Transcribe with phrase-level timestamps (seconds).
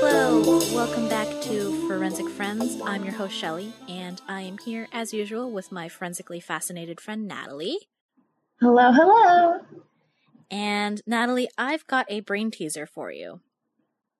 [0.00, 0.42] Hello,
[0.74, 2.80] welcome back to Forensic Friends.
[2.84, 7.26] I'm your host, Shelley, and I am here as usual with my forensically fascinated friend,
[7.26, 7.78] Natalie.
[8.60, 9.60] Hello, hello.
[10.50, 13.40] And Natalie, I've got a brain teaser for you.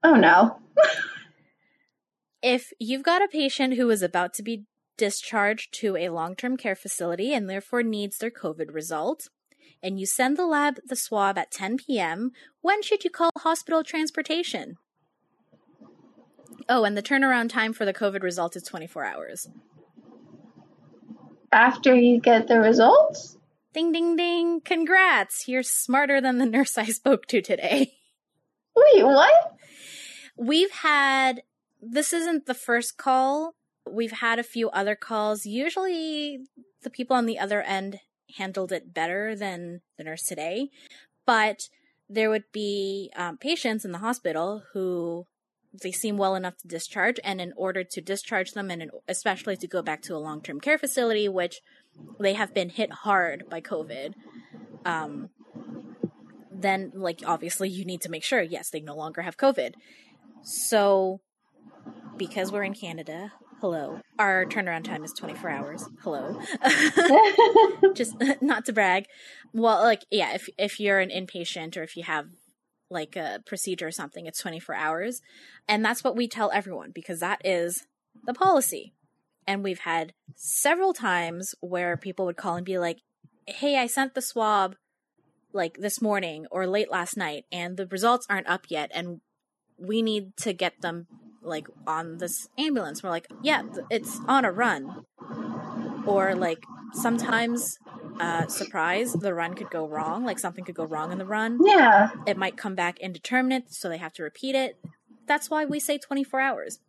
[0.03, 0.59] Oh no.
[2.43, 4.64] if you've got a patient who is about to be
[4.96, 9.29] discharged to a long term care facility and therefore needs their COVID result,
[9.83, 13.82] and you send the lab the swab at 10 p.m., when should you call hospital
[13.82, 14.77] transportation?
[16.69, 19.49] Oh, and the turnaround time for the COVID result is 24 hours.
[21.50, 23.39] After you get the results?
[23.72, 24.61] Ding, ding, ding.
[24.61, 25.49] Congrats.
[25.49, 27.95] You're smarter than the nurse I spoke to today.
[28.77, 29.57] Wait, what?
[30.36, 31.43] We've had,
[31.81, 33.55] this isn't the first call.
[33.91, 35.47] We've had a few other calls.
[35.47, 36.41] Usually
[36.83, 38.00] the people on the other end
[38.37, 40.70] handled it better than the nurse today.
[41.27, 41.69] But
[42.09, 45.27] there would be um, patients in the hospital who
[45.83, 49.56] they seem well enough to discharge, and in order to discharge them, and in, especially
[49.56, 51.61] to go back to a long term care facility, which
[52.19, 54.14] they have been hit hard by COVID,
[54.84, 55.28] um,
[56.50, 59.74] then like obviously you need to make sure yes they no longer have COVID.
[60.42, 61.20] So
[62.17, 64.01] because we're in Canada, hello.
[64.19, 65.84] Our turnaround time is 24 hours.
[66.03, 66.41] Hello.
[67.95, 69.06] Just not to brag.
[69.53, 72.27] Well, like yeah, if if you're an inpatient or if you have
[72.91, 75.20] like a procedure or something, it's 24 hours.
[75.69, 77.84] And that's what we tell everyone because that is
[78.25, 78.95] the policy.
[79.47, 82.98] And we've had several times where people would call and be like,
[83.47, 84.77] "Hey, I sent the swab
[85.53, 89.20] like this morning or late last night and the results aren't up yet and
[89.79, 91.06] we need to get them
[91.42, 93.03] like on this ambulance.
[93.03, 95.05] We're like, yeah, it's on a run.
[96.06, 97.78] Or like sometimes,
[98.20, 100.25] uh, surprise, the run could go wrong.
[100.25, 101.58] Like something could go wrong in the run.
[101.64, 102.11] Yeah.
[102.27, 104.78] It might come back indeterminate, so they have to repeat it.
[105.27, 106.80] That's why we say 24 hours.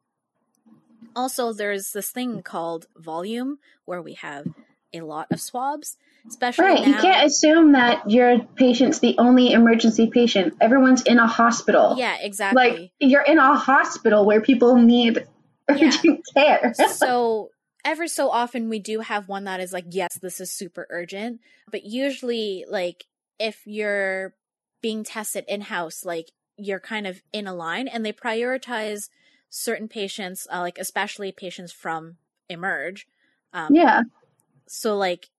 [1.16, 4.48] Also, there's this thing called volume where we have
[4.94, 5.98] a lot of swabs.
[6.28, 6.82] Especially right.
[6.82, 10.56] now, you can't assume that your patient's the only emergency patient.
[10.62, 11.96] Everyone's in a hospital.
[11.98, 12.62] Yeah, exactly.
[12.62, 15.26] Like you're in a hospital where people need
[15.68, 16.16] urgent yeah.
[16.36, 16.74] care.
[16.94, 17.52] so
[17.86, 21.40] ever so often we do have one that is like, yes, this is super urgent.
[21.72, 23.06] But usually, like,
[23.40, 24.36] if you're
[24.82, 29.10] being tested in house, like, you're kind of in a line and they prioritize
[29.50, 32.18] certain patients, uh, like, especially patients from
[32.50, 33.08] Emerge.
[33.54, 34.04] Um, yeah.
[34.68, 35.30] So, like,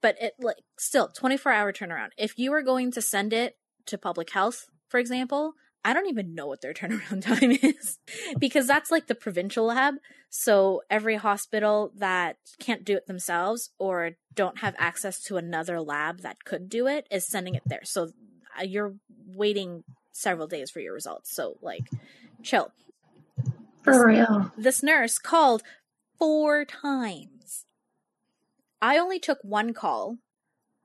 [0.00, 2.10] but it like still 24 hour turnaround.
[2.16, 5.54] If you are going to send it to public health, for example,
[5.84, 7.98] I don't even know what their turnaround time is
[8.38, 9.94] because that's like the provincial lab.
[10.30, 16.20] So every hospital that can't do it themselves or don't have access to another lab
[16.20, 17.84] that could do it is sending it there.
[17.84, 18.10] So
[18.58, 18.94] uh, you're
[19.26, 21.34] waiting several days for your results.
[21.34, 21.88] So like
[22.42, 22.72] chill.
[23.82, 24.52] For this, real.
[24.58, 25.62] This nurse called
[26.18, 27.37] four times
[28.80, 30.18] I only took one call.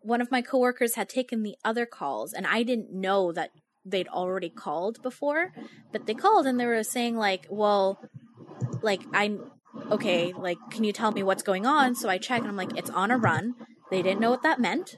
[0.02, 3.52] One of my coworkers had taken the other calls, and I didn't know that
[3.86, 5.54] they'd already called before.
[5.92, 8.00] But they called and they were saying, like, well,
[8.81, 9.52] like, I'm
[9.92, 11.96] okay, like, can you tell me what's going on?
[11.96, 13.56] So I check and I'm like, it's on a run.
[13.92, 14.96] They didn't know what that meant.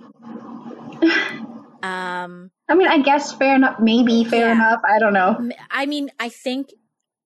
[1.84, 3.80] Um, I mean, I guess fair enough.
[3.80, 4.54] Maybe fair yeah.
[4.54, 4.82] enough.
[4.84, 5.52] I don't know.
[5.70, 6.70] I mean, I think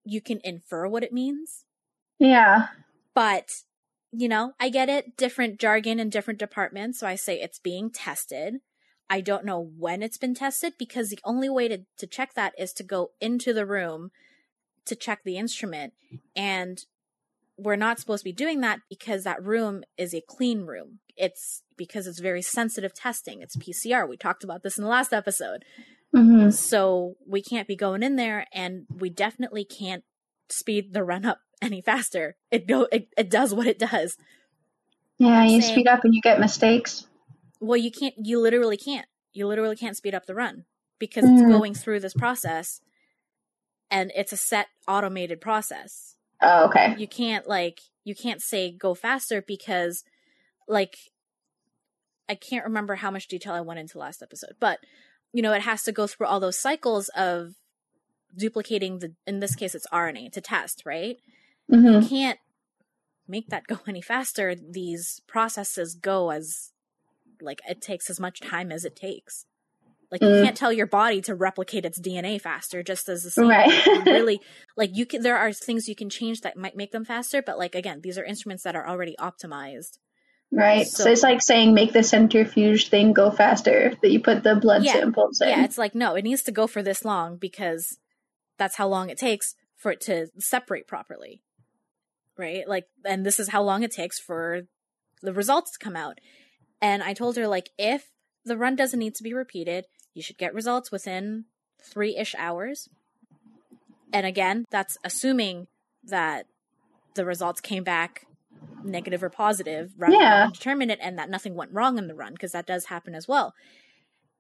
[0.04, 1.64] you can infer what it means.
[2.18, 2.68] Yeah.
[3.14, 3.64] But
[4.12, 7.00] you know, I get it, different jargon in different departments.
[7.00, 8.56] So I say it's being tested.
[9.10, 12.54] I don't know when it's been tested because the only way to, to check that
[12.58, 14.12] is to go into the room
[14.86, 15.94] to check the instrument.
[16.36, 16.84] And
[17.58, 21.00] we're not supposed to be doing that because that room is a clean room.
[21.16, 23.42] It's because it's very sensitive testing.
[23.42, 24.08] It's PCR.
[24.08, 25.64] We talked about this in the last episode.
[26.16, 26.50] Mm-hmm.
[26.52, 30.04] So we can't be going in there and we definitely can't
[30.50, 32.36] speed the run up any faster.
[32.52, 34.18] It go it, it does what it does.
[35.18, 37.06] Yeah, you saying, speed up and you get mistakes.
[37.60, 38.16] Well, you can't.
[38.18, 39.08] You literally can't.
[39.34, 40.66] You literally can't speed up the run
[40.98, 41.34] because mm.
[41.34, 42.82] it's going through this process,
[43.92, 46.16] and it's a set automated process.
[46.42, 46.96] Oh, okay.
[46.98, 50.04] You can't like you can't say go faster because,
[50.68, 50.96] like,
[52.30, 54.80] I can't remember how much detail I went into last episode, but
[55.34, 57.56] you know, it has to go through all those cycles of
[58.36, 61.18] duplicating the in this case it's RNA to test, right?
[61.72, 62.02] Mm-hmm.
[62.02, 62.40] You can't
[63.28, 64.56] make that go any faster.
[64.56, 66.72] These processes go as
[67.42, 69.46] like it takes as much time as it takes.
[70.12, 70.38] Like mm.
[70.38, 73.48] you can't tell your body to replicate its DNA faster, just as the same.
[73.48, 73.86] Right.
[74.06, 74.42] really,
[74.76, 75.22] like you can.
[75.22, 78.18] There are things you can change that might make them faster, but like again, these
[78.18, 80.00] are instruments that are already optimized
[80.52, 80.88] Right.
[80.88, 84.56] So, so, it's like saying make the centrifuge thing go faster that you put the
[84.56, 85.50] blood yeah, samples in.
[85.50, 88.00] Yeah, it's like no, it needs to go for this long because
[88.58, 91.44] that's how long it takes for it to separate properly.
[92.40, 92.68] Right?
[92.68, 94.62] Like and this is how long it takes for
[95.22, 96.20] the results to come out.
[96.82, 98.08] And I told her like if
[98.46, 101.46] the run doesn't need to be repeated, you should get results within
[101.94, 102.88] 3ish hours.
[104.14, 105.68] And again, that's assuming
[106.06, 106.46] that
[107.16, 108.26] the results came back
[108.84, 110.46] negative or positive rather yeah.
[110.46, 113.14] than determine it and that nothing went wrong in the run because that does happen
[113.14, 113.54] as well.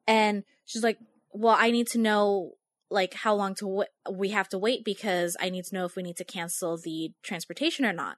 [0.07, 0.97] And she's like,
[1.31, 2.53] "Well, I need to know
[2.89, 5.95] like how long to w- we have to wait because I need to know if
[5.95, 8.17] we need to cancel the transportation or not."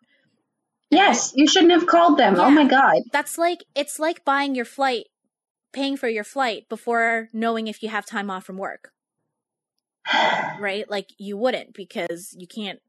[0.90, 2.36] Yes, you shouldn't have called them.
[2.36, 2.98] Oh yeah, oh my god.
[3.12, 5.06] That's like it's like buying your flight,
[5.72, 8.92] paying for your flight before knowing if you have time off from work.
[10.60, 10.90] right?
[10.90, 12.80] Like you wouldn't because you can't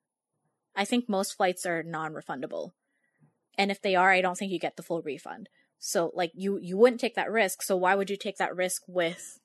[0.74, 2.72] I think most flights are non-refundable.
[3.58, 5.48] And if they are, I don't think you get the full refund.
[5.78, 7.62] So like you you wouldn't take that risk.
[7.62, 9.38] So why would you take that risk with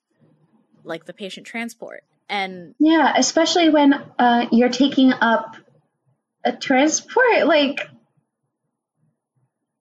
[0.84, 2.04] like the patient transport?
[2.30, 5.56] And Yeah, especially when uh you're taking up
[6.44, 7.90] a transport like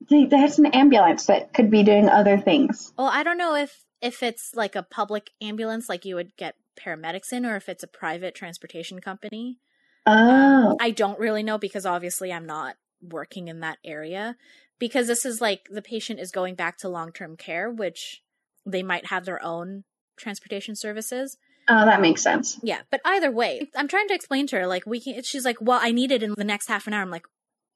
[0.09, 2.93] there's an ambulance that could be doing other things.
[2.97, 6.55] Well, I don't know if if it's like a public ambulance, like you would get
[6.79, 9.59] paramedics in, or if it's a private transportation company.
[10.07, 14.37] Oh, um, I don't really know because obviously I'm not working in that area.
[14.79, 18.23] Because this is like the patient is going back to long term care, which
[18.65, 19.85] they might have their own
[20.17, 21.39] transportation services.
[21.69, 22.59] Oh, that makes sense.
[22.63, 25.25] Yeah, but either way, I'm trying to explain to her like we can't.
[25.25, 27.27] She's like, "Well, I need it in the next half an hour." I'm like,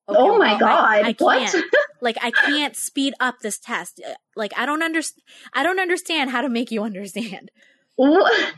[0.09, 1.55] okay, "Oh my well, god, I, I what?"
[2.01, 4.01] like I can't speed up this test.
[4.07, 5.25] Uh, like I don't understand.
[5.53, 7.51] I don't understand how to make you understand.
[8.01, 8.55] What?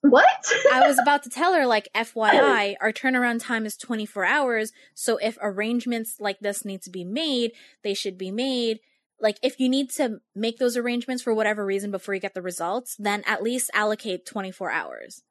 [0.00, 0.52] what?
[0.72, 4.72] I was about to tell her, like, FYI, our turnaround time is 24 hours.
[4.94, 7.52] So if arrangements like this need to be made,
[7.84, 8.80] they should be made.
[9.20, 12.42] Like, if you need to make those arrangements for whatever reason before you get the
[12.42, 15.22] results, then at least allocate 24 hours.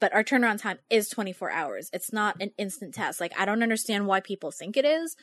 [0.00, 1.90] But our turnaround time is 24 hours.
[1.92, 3.20] It's not an instant test.
[3.20, 5.14] Like, I don't understand why people think it is,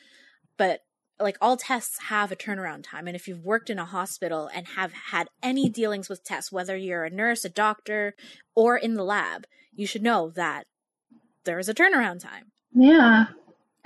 [0.56, 0.80] but
[1.20, 4.68] like all tests have a turnaround time and if you've worked in a hospital and
[4.68, 8.14] have had any dealings with tests whether you're a nurse a doctor
[8.54, 10.66] or in the lab you should know that
[11.44, 13.26] there is a turnaround time yeah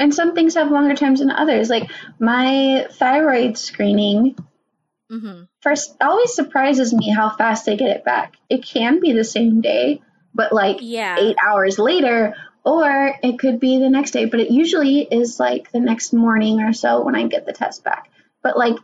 [0.03, 4.35] and some things have longer times than others like my thyroid screening
[5.11, 5.43] mm-hmm.
[5.61, 9.61] first always surprises me how fast they get it back it can be the same
[9.61, 10.01] day
[10.35, 11.17] but like yeah.
[11.19, 12.35] eight hours later
[12.65, 16.61] or it could be the next day, but it usually is like the next morning
[16.61, 18.11] or so when I get the test back.
[18.43, 18.77] But like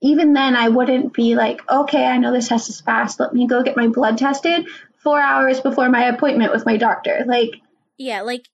[0.00, 3.20] even then I wouldn't be like, okay, I know this test is fast.
[3.20, 4.66] Let me go get my blood tested
[5.02, 7.24] 4 hours before my appointment with my doctor.
[7.26, 7.50] Like
[7.96, 8.44] Yeah, like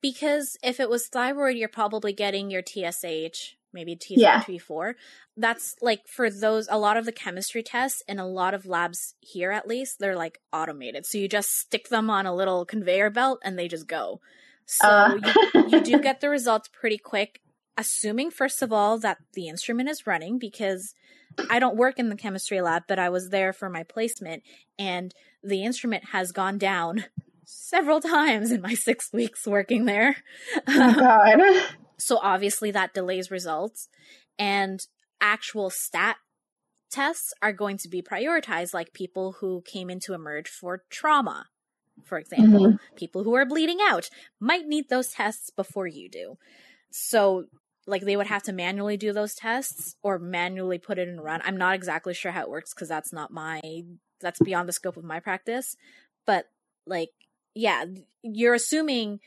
[0.00, 4.42] because if it was thyroid, you're probably getting your TSH, maybe T3, yeah.
[4.42, 4.94] T4
[5.40, 9.14] that's like for those a lot of the chemistry tests in a lot of labs
[9.20, 13.10] here at least they're like automated so you just stick them on a little conveyor
[13.10, 14.20] belt and they just go
[14.66, 15.18] so uh.
[15.54, 17.40] you, you do get the results pretty quick
[17.78, 20.94] assuming first of all that the instrument is running because
[21.48, 24.42] i don't work in the chemistry lab but i was there for my placement
[24.78, 27.04] and the instrument has gone down
[27.50, 30.16] several times in my six weeks working there
[30.68, 31.40] oh God.
[31.98, 33.88] so obviously that delays results
[34.38, 34.86] and
[35.20, 36.16] actual stat
[36.90, 41.46] tests are going to be prioritized, like people who came into Emerge for trauma,
[42.04, 42.66] for example.
[42.66, 42.96] Mm-hmm.
[42.96, 46.36] People who are bleeding out might need those tests before you do.
[46.90, 47.44] So,
[47.86, 51.40] like, they would have to manually do those tests or manually put it in run.
[51.44, 53.60] I'm not exactly sure how it works because that's not my,
[54.20, 55.76] that's beyond the scope of my practice.
[56.26, 56.46] But,
[56.86, 57.10] like,
[57.54, 57.84] yeah,
[58.22, 59.20] you're assuming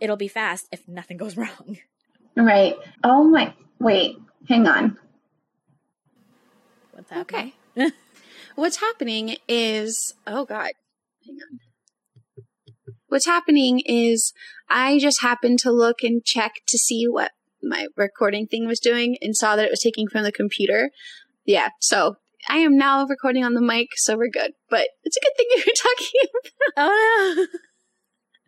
[0.00, 1.78] it'll be fast if nothing goes wrong.
[2.36, 2.76] Right.
[3.02, 4.98] Oh my, wait, hang on.
[6.92, 7.52] What's happening?
[7.76, 7.90] Okay.
[8.54, 10.70] What's happening is, oh God,
[11.24, 12.44] hang on.
[13.08, 14.32] What's happening is
[14.68, 17.32] I just happened to look and check to see what
[17.62, 20.90] my recording thing was doing and saw that it was taking from the computer.
[21.44, 22.16] Yeah, so
[22.48, 24.52] I am now recording on the mic, so we're good.
[24.70, 26.88] But it's a good thing you're talking about.
[26.88, 27.46] Oh no.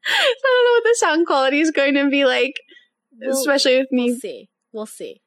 [0.07, 2.55] I don't know what the sound quality is going to be like,
[3.21, 4.07] we'll, especially with me.
[4.07, 4.49] We'll see.
[4.73, 5.21] We'll see.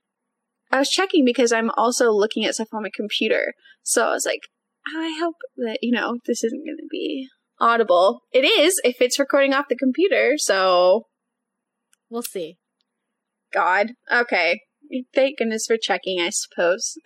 [0.72, 3.54] I was checking because I'm also looking at stuff on my computer.
[3.84, 4.42] So I was like,
[4.88, 7.28] I hope that, you know, this isn't going to be
[7.60, 8.22] audible.
[8.32, 11.04] It is if it's recording off the computer, so.
[12.10, 12.58] We'll see.
[13.54, 13.92] God.
[14.12, 14.62] Okay.
[15.14, 16.96] Thank goodness for checking, I suppose.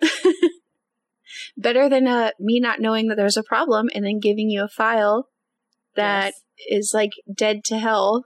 [1.56, 4.68] Better than uh, me not knowing that there's a problem and then giving you a
[4.68, 5.28] file
[5.94, 6.80] that yes.
[6.80, 8.24] is like dead to hell.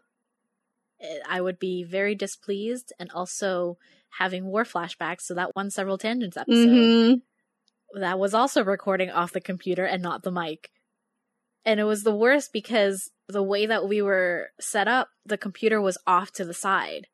[1.28, 3.78] I would be very displeased and also
[4.18, 5.22] having war flashbacks.
[5.22, 8.00] So that one several tangents episode Mm-hmm.
[8.00, 10.70] that was also recording off the computer and not the mic.
[11.64, 15.80] And it was the worst because the way that we were set up, the computer
[15.80, 17.06] was off to the side.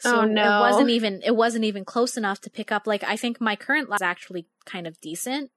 [0.00, 0.58] So Oh, no.
[0.58, 3.54] it wasn't even it wasn't even close enough to pick up like I think my
[3.56, 5.50] current lab is actually kind of decent.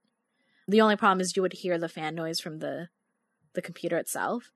[0.68, 2.88] The only problem is you would hear the fan noise from the
[3.54, 4.52] the computer itself.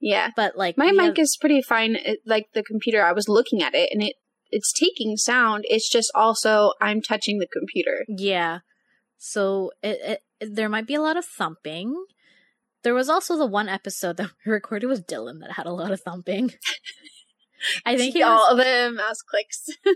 [0.00, 0.30] Yeah.
[0.36, 1.96] But like My mic oth- is pretty fine.
[1.96, 4.14] It, like the computer, I was looking at it and it
[4.50, 5.64] it's taking sound.
[5.68, 8.04] It's just also I'm touching the computer.
[8.08, 8.60] Yeah.
[9.18, 11.94] So it, it there might be a lot of thumping.
[12.84, 15.90] There was also the one episode that we recorded with Dylan that had a lot
[15.92, 16.54] of thumping.
[17.84, 19.68] I think he was, all the mouse clicks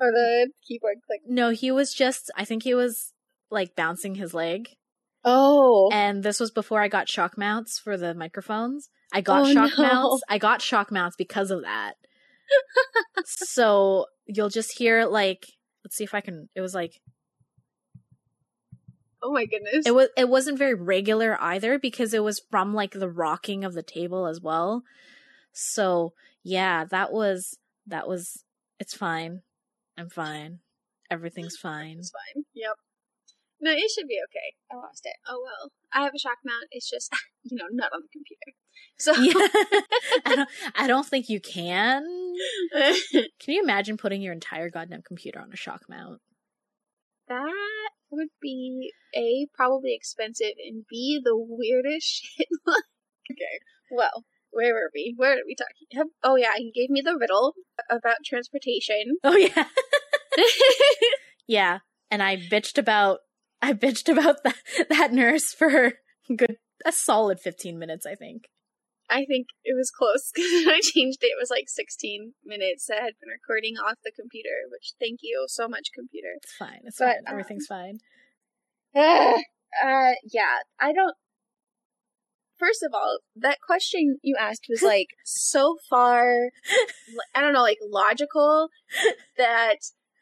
[0.00, 1.20] or the keyboard click.
[1.26, 3.12] no, he was just I think he was
[3.50, 4.68] like bouncing his leg.
[5.24, 8.90] Oh, And this was before I got shock mounts for the microphones.
[9.10, 9.82] I got Oh, shock no.
[9.84, 10.22] mounts.
[10.28, 11.94] I got shock mounts because of that.
[13.24, 15.46] so you'll just hear like
[15.84, 17.00] let's see if I can it was like
[19.22, 19.86] oh my goodness!
[19.86, 23.72] it was it wasn't very regular either because it was from like the rocking of
[23.74, 24.82] the table as well
[25.52, 26.12] so
[26.44, 28.44] yeah that was that was
[28.78, 29.42] it's fine
[29.98, 30.60] i'm fine
[31.10, 32.44] everything's fine It's fine.
[32.54, 32.76] Yep.
[33.60, 34.54] No, it should be okay.
[34.70, 35.14] I lost it.
[35.26, 35.70] Oh well.
[35.92, 36.66] I have a shock mount.
[36.70, 37.10] It's just
[37.44, 38.52] you know not on the computer.
[38.98, 39.32] So yeah
[40.26, 42.04] I, don't, I don't think you can
[43.40, 46.20] can you imagine putting your entire goddamn computer on a shock mount
[47.28, 52.48] that would be a probably expensive and b the weirdest shit.
[52.68, 53.60] okay.
[53.90, 54.24] Well,
[54.54, 55.14] where were we?
[55.16, 56.10] Where are we talking?
[56.22, 57.54] Oh yeah, he gave me the riddle
[57.90, 59.16] about transportation.
[59.24, 59.66] oh yeah
[61.46, 61.78] yeah
[62.10, 63.18] and i bitched about
[63.62, 64.56] i bitched about that,
[64.88, 65.92] that nurse for
[66.28, 68.44] a good a solid 15 minutes i think
[69.10, 71.26] I think it was close because I changed it.
[71.26, 75.44] It was like 16 minutes that had been recording off the computer, which thank you
[75.46, 76.28] so much, computer.
[76.38, 76.80] It's fine.
[76.84, 77.16] It's But, fine.
[77.18, 77.98] um, Everything's fine.
[78.96, 81.14] uh, yeah, I don't.
[82.58, 86.50] First of all, that question you asked was like so far,
[87.34, 88.68] I don't know, like logical
[89.36, 89.78] that,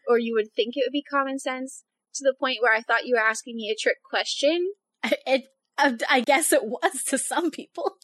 [0.08, 1.84] or you would think it would be common sense
[2.14, 4.72] to the point where I thought you were asking me a trick question.
[5.26, 5.44] It,
[5.78, 7.96] I, I guess it was to some people.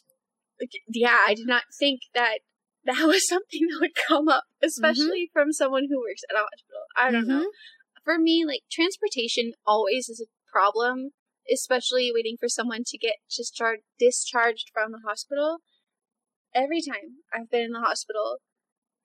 [0.89, 2.39] Yeah, I did not think that
[2.85, 4.67] that was something that would come up, mm-hmm.
[4.67, 6.81] especially from someone who works at a hospital.
[6.97, 7.41] I don't know.
[7.41, 8.03] Mm-hmm.
[8.03, 11.11] For me, like transportation always is a problem,
[11.51, 15.57] especially waiting for someone to get discharged discharged from the hospital.
[16.53, 18.37] Every time I've been in the hospital,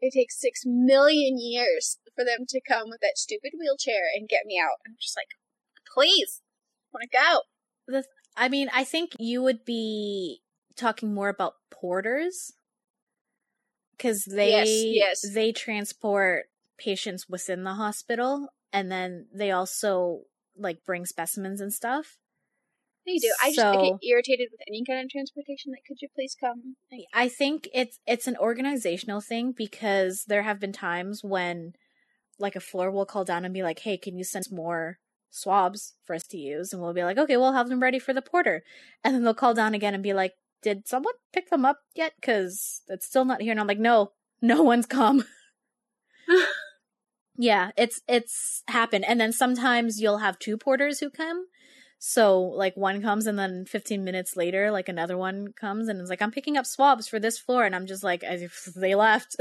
[0.00, 4.46] it takes six million years for them to come with that stupid wheelchair and get
[4.46, 4.78] me out.
[4.86, 5.28] I'm just like,
[5.92, 6.40] please,
[6.92, 7.18] I want to
[7.92, 8.02] go.
[8.36, 10.40] I mean, I think you would be
[10.76, 12.52] talking more about porters
[13.96, 15.34] because they Yes, yes.
[15.34, 16.46] they transport
[16.78, 20.22] patients within the hospital, and then they also
[20.56, 22.18] like bring specimens and stuff.
[23.06, 23.32] They do.
[23.42, 25.72] I just I get irritated with any kind of transportation.
[25.72, 26.76] Like, could you please come?
[27.12, 31.74] I think it's it's an organizational thing because there have been times when
[32.38, 34.98] like a floor will call down and be like, "Hey, can you send more
[35.30, 38.14] swabs for us to use?" And we'll be like, "Okay, we'll have them ready for
[38.14, 38.62] the porter."
[39.02, 40.32] And then they'll call down again and be like,
[40.62, 42.14] "Did someone pick them up yet?
[42.16, 45.24] Because it's still not here." And I'm like, "No, no one's come."
[47.36, 49.04] yeah, it's it's happened.
[49.06, 51.46] And then sometimes you'll have two porters who come.
[51.98, 56.10] So like one comes and then 15 minutes later, like another one comes and it's
[56.10, 57.64] like, I'm picking up swabs for this floor.
[57.64, 59.36] And I'm just like, as if they left.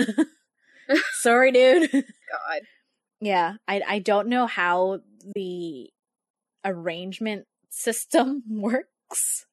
[1.14, 1.92] Sorry, dude.
[1.92, 2.62] God.
[3.20, 3.56] yeah.
[3.68, 5.00] I, I don't know how
[5.36, 5.90] the
[6.64, 9.46] arrangement system works,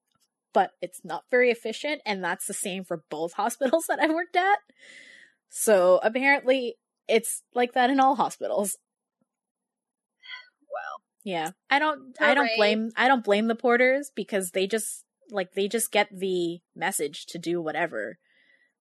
[0.52, 2.02] but it's not very efficient.
[2.06, 4.58] And that's the same for both hospitals that I've worked at.
[5.48, 6.76] So apparently
[7.08, 8.76] it's like that in all hospitals.
[11.24, 11.50] Yeah.
[11.68, 15.68] I don't I don't blame I don't blame the porters because they just like they
[15.68, 18.18] just get the message to do whatever.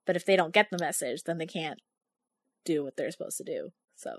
[0.05, 1.79] But if they don't get the message, then they can't
[2.65, 3.69] do what they're supposed to do.
[3.96, 4.12] So,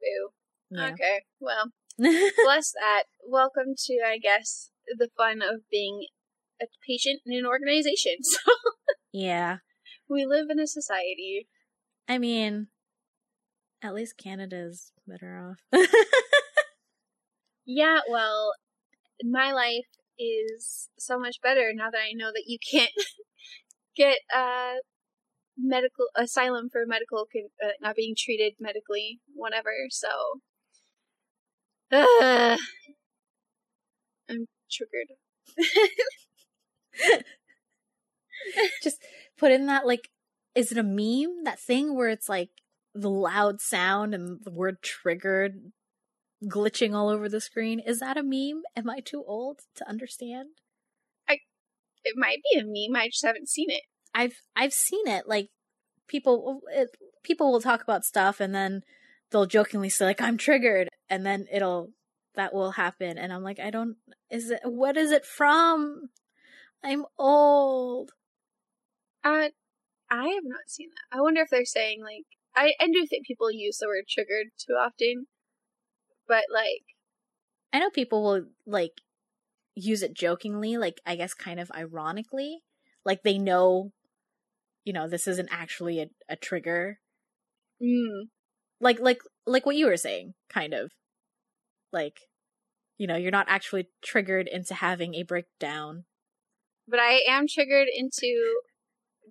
[0.00, 0.30] boo.
[0.70, 0.90] yeah.
[0.92, 1.22] Okay.
[1.40, 3.04] Well, bless that.
[3.26, 6.06] Welcome to, I guess, the fun of being
[6.62, 8.16] a patient in an organization.
[8.22, 9.56] So yeah.
[10.08, 11.48] we live in a society.
[12.08, 12.68] I mean,
[13.82, 15.80] at least Canada's better off.
[17.72, 18.52] Yeah, well,
[19.24, 19.86] my life
[20.18, 22.90] is so much better now that I know that you can't
[23.96, 24.74] get uh
[25.58, 29.72] medical asylum for medical con- uh, not being treated medically, whatever.
[29.90, 30.08] So,
[31.92, 32.56] uh,
[34.28, 35.08] I'm triggered.
[38.82, 39.02] just
[39.38, 40.08] put in that like
[40.54, 42.50] is it a meme that thing where it's like
[42.94, 45.72] the loud sound and the word triggered
[46.44, 47.80] glitching all over the screen.
[47.80, 48.62] Is that a meme?
[48.76, 50.50] Am I too old to understand?
[51.28, 51.38] I
[52.04, 53.00] it might be a meme.
[53.00, 53.82] I just haven't seen it.
[54.14, 55.28] I've I've seen it.
[55.28, 55.50] Like
[56.08, 58.82] people it, people will talk about stuff and then
[59.30, 61.90] they'll jokingly say like I'm triggered and then it'll
[62.34, 63.96] that will happen and I'm like I don't
[64.30, 66.10] is it what is it from?
[66.82, 68.12] I'm old.
[69.22, 69.48] Uh,
[70.10, 71.16] I have not seen that.
[71.16, 72.24] I wonder if they're saying like
[72.56, 75.26] I, I do think people use the word triggered too often,
[76.30, 76.84] but like
[77.72, 79.02] I know people will like
[79.76, 82.62] use it jokingly, like I guess kind of ironically,
[83.04, 83.92] like they know,
[84.84, 87.00] you know, this isn't actually a, a trigger.
[87.82, 88.28] mm,
[88.80, 90.92] Like like like what you were saying, kind of.
[91.92, 92.20] Like,
[92.98, 96.06] you know, you're not actually triggered into having a breakdown.
[96.86, 98.60] but I am triggered into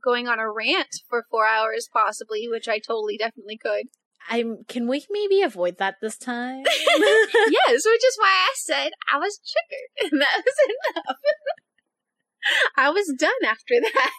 [0.03, 3.88] going on a rant for four hours possibly, which I totally definitely could.
[4.29, 6.63] I'm can we maybe avoid that this time?
[6.65, 11.17] yes, which is why I said I was triggered, and that was enough.
[12.77, 14.12] I was done after that.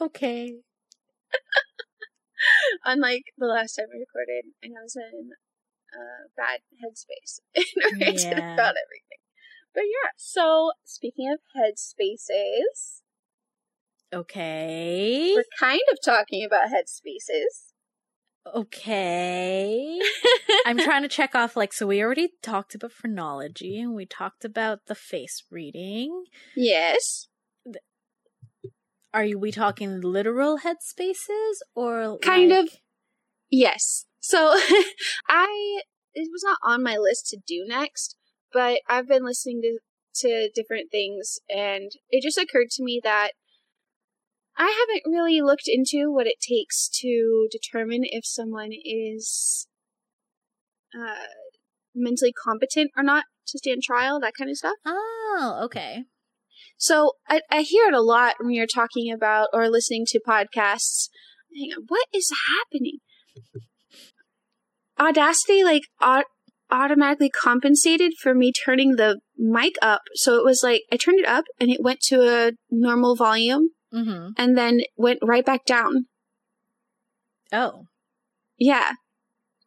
[0.00, 0.56] okay.
[2.84, 5.30] Unlike the last time we recorded, and I was in
[5.94, 8.54] a bad headspace and ranted Yeah.
[8.54, 9.22] about everything.
[9.74, 13.00] But yeah, so speaking of headspaces,
[14.12, 15.32] Okay.
[15.34, 17.72] we're kind of talking about headspaces.
[18.54, 19.98] Okay.
[20.66, 24.44] I'm trying to check off like so we already talked about phrenology and we talked
[24.44, 26.24] about the face reading.
[26.56, 27.28] yes.
[29.12, 32.70] Are you we talking literal headspaces or Kind like- of.
[33.50, 34.06] Yes.
[34.20, 34.54] So
[35.28, 35.82] I
[36.14, 38.16] it was not on my list to do next,
[38.52, 39.78] but I've been listening to
[40.16, 43.32] to different things and it just occurred to me that
[44.56, 49.66] I haven't really looked into what it takes to determine if someone is
[50.96, 51.26] uh,
[51.94, 54.76] mentally competent or not to stand trial, that kind of stuff.
[54.86, 56.04] Oh, okay.
[56.76, 61.08] So I, I hear it a lot when you're talking about or listening to podcasts.
[61.56, 62.98] Hang on, what is happening?
[64.98, 66.24] Audacity like au-
[66.70, 70.02] automatically compensated for me turning the mic up.
[70.14, 73.70] So it was like I turned it up and it went to a normal volume
[73.94, 74.32] Mhm.
[74.36, 76.06] and then went right back down.
[77.52, 77.86] Oh.
[78.58, 78.92] Yeah.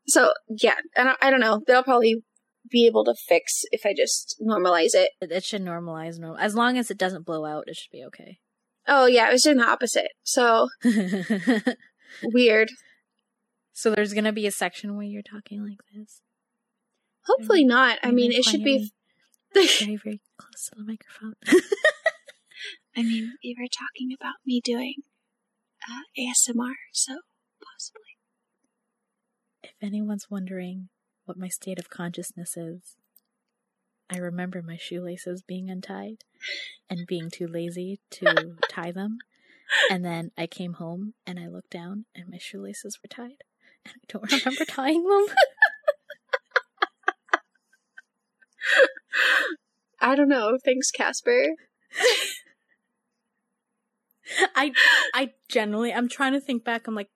[0.08, 1.62] So yeah, I don't, I don't know.
[1.66, 2.24] They'll probably
[2.70, 5.12] be able to fix if I just normalize it.
[5.22, 8.04] It, it should normalize normal as long as it doesn't blow out, it should be
[8.06, 8.38] okay.
[8.90, 10.12] Oh yeah, I was doing the opposite.
[10.24, 10.70] So
[12.24, 12.70] weird.
[13.74, 16.22] so there's gonna be a section where you're talking like this.
[17.26, 18.00] Hopefully not.
[18.02, 18.90] I mean, it should be.
[19.54, 21.34] very, very close to the microphone.
[22.98, 24.96] I mean, we were talking about me doing
[25.88, 27.20] uh, ASMR, so
[27.64, 28.18] possibly.
[29.64, 30.90] if anyone's wondering
[31.26, 32.96] what my state of consciousness is,
[34.10, 36.24] I remember my shoelaces being untied
[36.90, 39.20] and being too lazy to tie them.
[39.92, 43.44] And then I came home and I looked down and my shoelaces were tied.
[43.86, 45.26] And I don't remember tying them.
[50.00, 50.58] I don't know.
[50.64, 51.50] Thanks, Casper.
[54.56, 54.72] I
[55.14, 56.88] I generally I'm trying to think back.
[56.88, 57.10] I'm like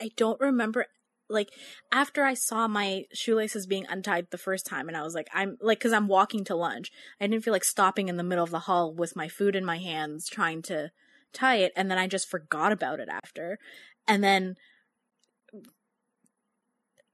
[0.00, 0.86] I don't remember
[1.28, 1.50] like
[1.92, 5.58] after I saw my shoelaces being untied the first time and I was like I'm
[5.60, 6.90] like cuz I'm walking to lunch.
[7.20, 9.64] I didn't feel like stopping in the middle of the hall with my food in
[9.64, 10.90] my hands trying to
[11.32, 13.58] tie it and then I just forgot about it after.
[14.06, 14.56] And then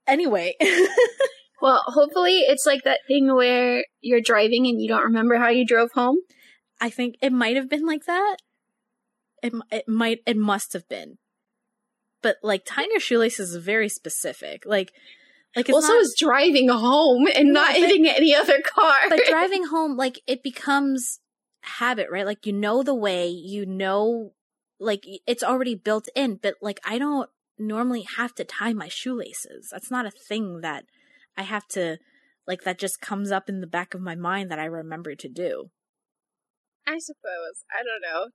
[0.06, 0.54] anyway,
[1.64, 5.64] Well, hopefully it's like that thing where you're driving and you don't remember how you
[5.64, 6.18] drove home.
[6.78, 8.36] I think it might have been like that.
[9.44, 11.18] It it might it must have been.
[12.22, 14.64] But like tying your shoelaces is very specific.
[14.64, 14.92] Like
[15.54, 18.94] like it's well, not, is driving home and No, not but- hitting any other car.
[19.08, 21.20] but driving home like it becomes
[21.62, 22.26] habit, right?
[22.26, 24.32] Like you know the way, you know
[24.80, 27.28] like it's already built in, but like I don't
[27.58, 29.68] normally have to tie my shoelaces.
[29.70, 30.86] That's not a thing that
[31.36, 31.98] I have to
[32.46, 35.28] like that just comes up in the back of my mind that I remember to
[35.28, 35.70] do.
[36.86, 37.64] I suppose.
[37.70, 38.28] I don't know.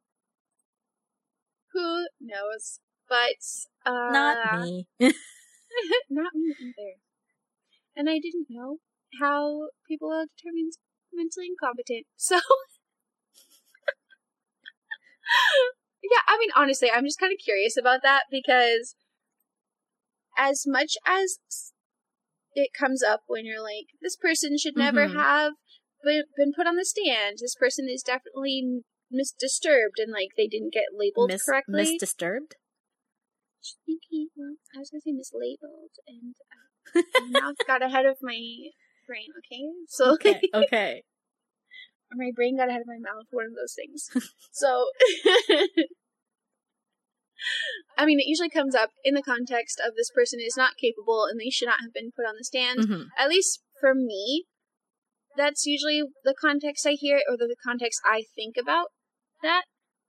[1.74, 2.80] Who knows?
[3.08, 3.42] But
[3.86, 4.88] uh, Not me.
[6.10, 6.94] not me either.
[7.96, 8.78] And I didn't know
[9.20, 10.74] how people are determined
[11.14, 12.06] mentally incompetent.
[12.16, 12.40] So
[16.04, 18.96] Yeah, I mean honestly, I'm just kind of curious about that because
[20.38, 21.40] as much as
[22.54, 25.14] it comes up when you're like this person should never Mhm.
[25.14, 25.54] have
[26.04, 27.38] been put on the stand.
[27.42, 31.98] This person is definitely misdisturbed and like they didn't get labeled Miss correctly.
[32.00, 32.54] misdisturbed?
[33.62, 34.30] Sneaky.
[34.36, 36.36] Well, I was gonna say mislabeled, and
[36.96, 38.40] uh, my mouth got ahead of my
[39.06, 39.28] brain.
[39.40, 40.42] Okay, so Okay.
[40.54, 41.04] Okay.
[42.12, 43.26] or my brain got ahead of my mouth.
[43.32, 44.10] One of those things.
[44.52, 44.86] so,
[47.98, 51.26] I mean, it usually comes up in the context of this person is not capable
[51.30, 52.88] and they should not have been put on the stand.
[52.88, 53.08] Mhm.
[53.18, 54.46] At least for me,
[55.36, 58.88] that's usually the context I hear or the context I think about
[59.42, 59.64] that.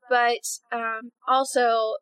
[0.08, 1.94] But um, also,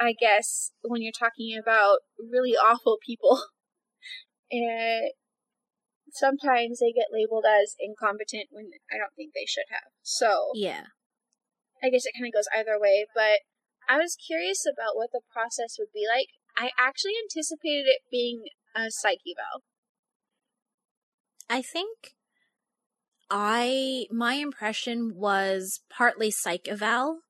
[0.00, 3.42] I guess when you're talking about really awful people,
[4.52, 5.12] eh,
[6.12, 9.92] sometimes they get labeled as incompetent when I don't think they should have.
[10.02, 10.94] So Yeah.
[11.82, 13.06] I guess it kind of goes either way.
[13.14, 13.40] But
[13.88, 16.28] I was curious about what the process would be like.
[16.56, 19.64] I actually anticipated it being a psych eval.
[21.50, 22.14] I think
[23.30, 27.20] I my impression was partly psych eval,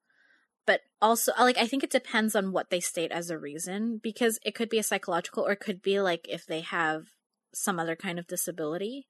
[0.67, 4.01] but also uh, like I think it depends on what they state as a reason
[4.03, 7.05] because it could be a psychological or it could be like if they have
[7.55, 9.07] some other kind of disability.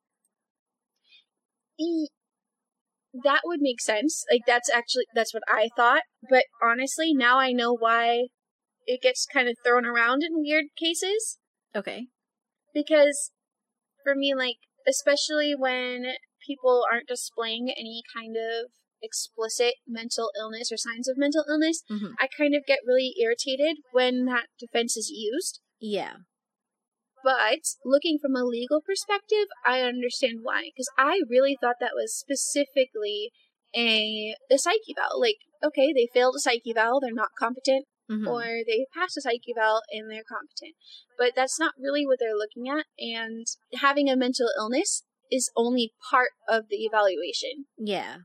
[1.78, 2.08] E-
[3.22, 4.24] that would make sense.
[4.30, 6.02] Like that's actually that's what I thought.
[6.28, 8.28] But honestly, now I know why
[8.86, 11.38] it gets kind of thrown around in weird cases
[11.74, 12.08] Okay.
[12.74, 13.32] because
[14.02, 14.56] for me like
[14.88, 16.14] especially when
[16.46, 18.70] people aren't displaying any kind of
[19.02, 22.14] explicit mental illness or signs of mental illness, Mhm.
[22.18, 25.60] I kind of get really irritated when that defense is used.
[25.78, 26.16] Yeah.
[27.22, 30.70] But looking from a legal perspective, I understand why.
[30.74, 33.32] Because I really thought that was specifically
[33.74, 35.20] a a psych eval.
[35.20, 38.28] Like, okay, they failed a psych eval, they're not competent, Mhm.
[38.28, 40.76] or they passed a psych eval and they're competent.
[41.16, 42.86] But that's not really what they're looking at.
[42.98, 48.18] And having a mental illness is only part of the evaluation, yeah.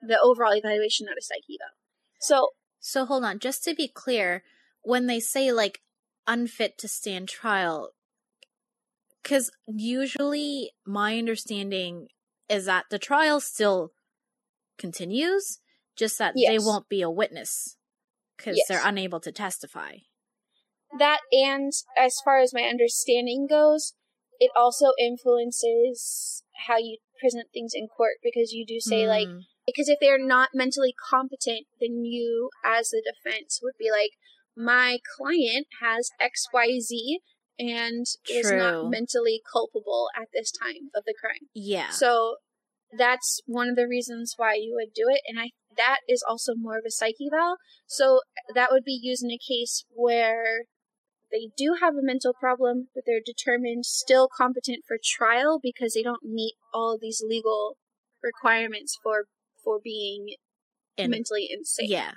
[0.00, 1.74] the overall evaluation, not a psych eval.
[2.20, 2.48] So
[2.80, 4.42] So hold on, just to be clear,
[4.82, 5.80] when they say like
[6.26, 7.90] unfit to stand trial,
[9.22, 12.08] because usually my understanding
[12.48, 13.92] is that the trial still
[14.78, 15.60] continues,
[15.96, 17.76] just that they won't be a witness
[18.36, 18.66] because Yes.
[18.68, 19.96] they're unable to testify.
[20.98, 23.94] that and as far as my understanding goes
[24.40, 29.40] it also influences how you present things in court because you do say like Mm,
[29.66, 34.10] because if they're not mentally competent then you as the defense would be like
[34.56, 37.16] my client has xyz
[37.58, 41.48] and is not mentally culpable at this time of the crime.
[41.54, 42.36] Yeah, so
[42.96, 46.54] that's one of the reasons why you would do it and i that is also
[46.54, 48.20] more of a psyche eval so
[48.54, 50.66] that would be used in a case where
[51.34, 56.02] they do have a mental problem but they're determined still competent for trial because they
[56.02, 57.76] don't meet all these legal
[58.22, 59.24] requirements for
[59.62, 60.36] for being
[60.96, 62.12] And- mentally insane yeah.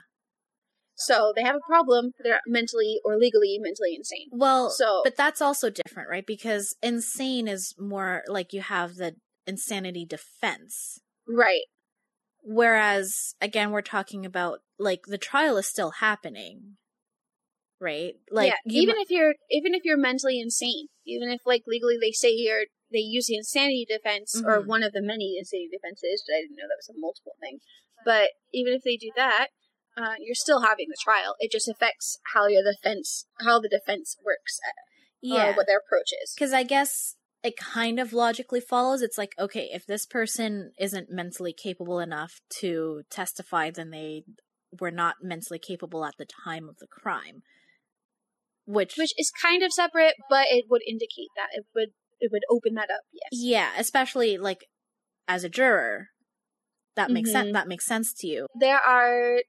[0.96, 5.42] so they have a problem they're mentally or legally mentally insane Well, So- but that's
[5.42, 6.26] also different, right?
[6.26, 9.16] Because insane is more like you have the
[9.48, 11.00] insanity defense.
[11.28, 11.64] right
[12.50, 16.78] Whereas, again, we're talking about like the trial is still happening,
[17.80, 18.16] right?
[18.32, 21.98] Like, yeah, even mi- if you're even if you're mentally insane, even if like legally
[22.00, 24.66] they say you're they use the insanity defense or Mhm.
[24.68, 26.24] one of the many insanity defenses.
[26.34, 27.60] I didn't know that was a multiple thing,
[28.06, 29.50] but even if they do that,
[29.98, 31.36] uh, you're still having the trial.
[31.40, 34.72] It just affects how your defense how the defense works, uh,
[35.22, 36.34] yeah, what their approach is.
[36.34, 39.02] because I guess it kind of logically follows.
[39.02, 44.24] It's like, okay, if this person isn't mentally capable enough to testify, then they
[44.80, 47.44] were not mentally capable at the time of the crime.
[48.68, 52.44] Which, Which is kind of separate, but it would indicate that it would it would
[52.50, 53.02] open that up.
[53.14, 53.30] Yes.
[53.32, 54.66] yeah, especially like
[55.28, 56.10] as a juror,
[56.96, 57.50] that makes sense.
[57.50, 57.54] Mhm.
[57.54, 58.48] That makes sense to you.
[58.60, 59.42] there are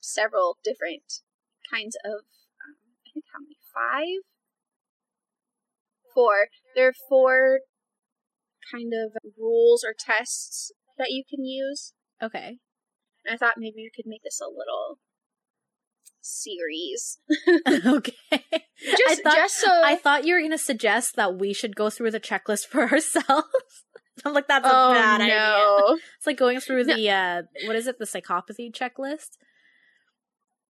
[0.00, 1.20] several different
[1.70, 2.24] kinds of
[2.64, 4.22] um, i think how many five
[6.14, 7.60] four there are four
[8.72, 12.58] kind of rules or tests that you can use Okay.
[13.24, 14.98] and i thought maybe we could make this a little
[16.22, 17.18] series
[17.68, 18.12] okay.
[18.96, 21.90] just thought- just so I thought you were going to suggest that we should go
[21.90, 23.46] through the checklist for ourselves.
[24.24, 25.34] I'm like, that's a oh bad idea.
[25.34, 26.94] no It's like going through No.
[26.94, 29.38] the, uh, what is it, the psychopathy checklist?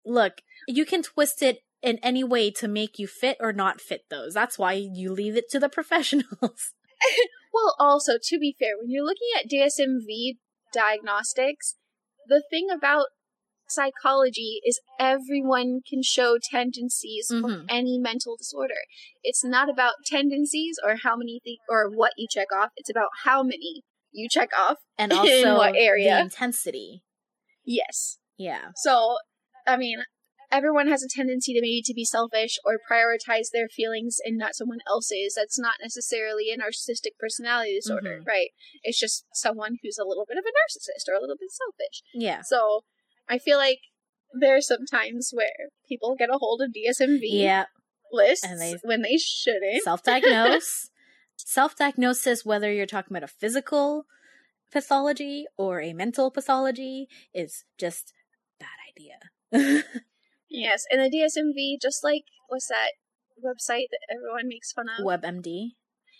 [0.06, 0.34] Look,
[0.68, 4.34] you can twist it in any way to make you fit or not fit those.
[4.34, 6.74] That's why you leave it to the professionals.
[7.52, 10.36] Well, also, to be fair, when you're looking at DSMV
[10.72, 11.74] diagnostics,
[12.28, 13.06] the thing about
[13.70, 17.66] psychology is everyone can show tendencies for Mhm.
[17.68, 18.82] any mental disorder.
[19.22, 22.70] It's not about tendencies or how many th- or what you check off.
[22.76, 24.78] It's about how many you check off.
[24.98, 26.14] And In also what area?
[26.16, 27.02] the intensity.
[27.64, 28.18] Yes.
[28.36, 28.70] Yeah.
[28.76, 29.18] So,
[29.66, 30.02] I mean,
[30.50, 34.56] everyone has a tendency to maybe to be selfish or prioritize their feelings and not
[34.56, 35.34] someone else's.
[35.36, 38.26] That's not necessarily a narcissistic personality disorder, Mhm.
[38.26, 38.50] right?
[38.82, 42.02] It's just someone who's a little bit of a narcissist or a little bit selfish.
[42.14, 42.40] Yeah.
[42.42, 42.84] So
[43.30, 43.78] I feel like
[44.38, 47.64] there are some times where people get a hold of DSMV Yeah.
[48.12, 49.82] lists they- when they shouldn't.
[49.82, 50.90] Self diagnose.
[51.36, 54.04] Self diagnosis, whether you're talking about a physical
[54.70, 58.12] pathology or a mental pathology, is just
[58.58, 59.18] bad idea.
[60.50, 62.90] yes, and the DSMV, just like what's that
[63.42, 65.04] website that everyone makes fun of?
[65.04, 65.70] WebMD.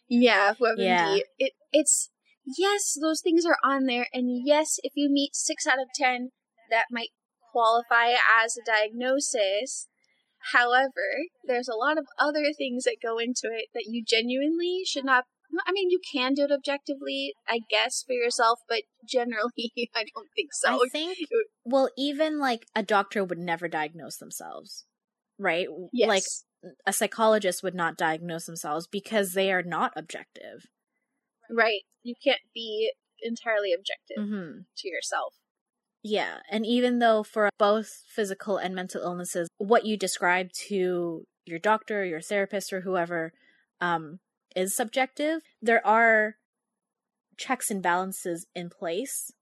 [0.09, 0.79] Yeah, WebMD.
[0.79, 1.17] Yeah.
[1.39, 2.11] It it's
[2.45, 6.31] yes, those things are on there, and yes, if you meet six out of ten,
[6.71, 7.11] that might
[7.53, 9.89] qualify as a diagnosis.
[10.53, 15.05] However, there's a lot of other things that go into it that you genuinely should
[15.05, 15.25] not.
[15.67, 20.29] I mean, you can do it objectively, I guess, for yourself, but generally, I don't
[20.35, 20.75] think so.
[20.75, 21.19] I think,
[21.65, 24.87] well, even like a doctor would never diagnose themselves,
[25.39, 25.67] right?
[25.93, 26.09] yes.
[26.09, 26.25] Like
[26.87, 30.67] a psychologist would not diagnose themselves because they are not objective.
[31.51, 31.83] right.
[32.03, 35.35] You can't be entirely objective hmm to yourself.
[36.03, 36.39] Yeah.
[36.51, 42.05] And even though for both physical and mental illnesses, what you describe to your doctor,
[42.05, 43.33] your therapist, or whoever
[43.81, 44.19] um,
[44.57, 46.37] is subjective, there are
[47.37, 49.33] checks and balances in place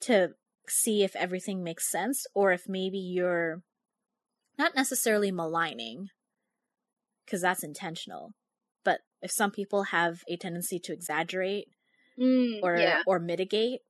[0.00, 0.30] to
[0.68, 3.62] see if everything makes sense or if maybe you're
[4.58, 6.08] not necessarily maligning,
[7.24, 8.32] because that's intentional.
[8.84, 11.68] But if some people have a tendency to exaggerate
[12.18, 13.02] Mm, or yeah.
[13.06, 13.82] or mitigate,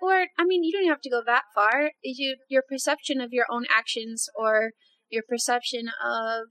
[0.00, 1.92] or I mean, you don't have to go that far.
[2.02, 4.72] You, your perception of your own actions or
[5.10, 6.46] your perception of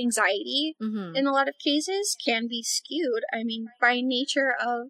[0.00, 3.22] anxiety, hmm in a lot of cases, can be skewed.
[3.32, 4.88] I mean, by nature of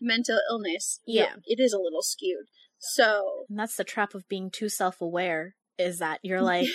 [0.00, 1.34] mental illness, Yeah.
[1.44, 2.46] it is a little skewed.
[2.78, 6.68] So, And that's the trap of being too self aware is that you're like,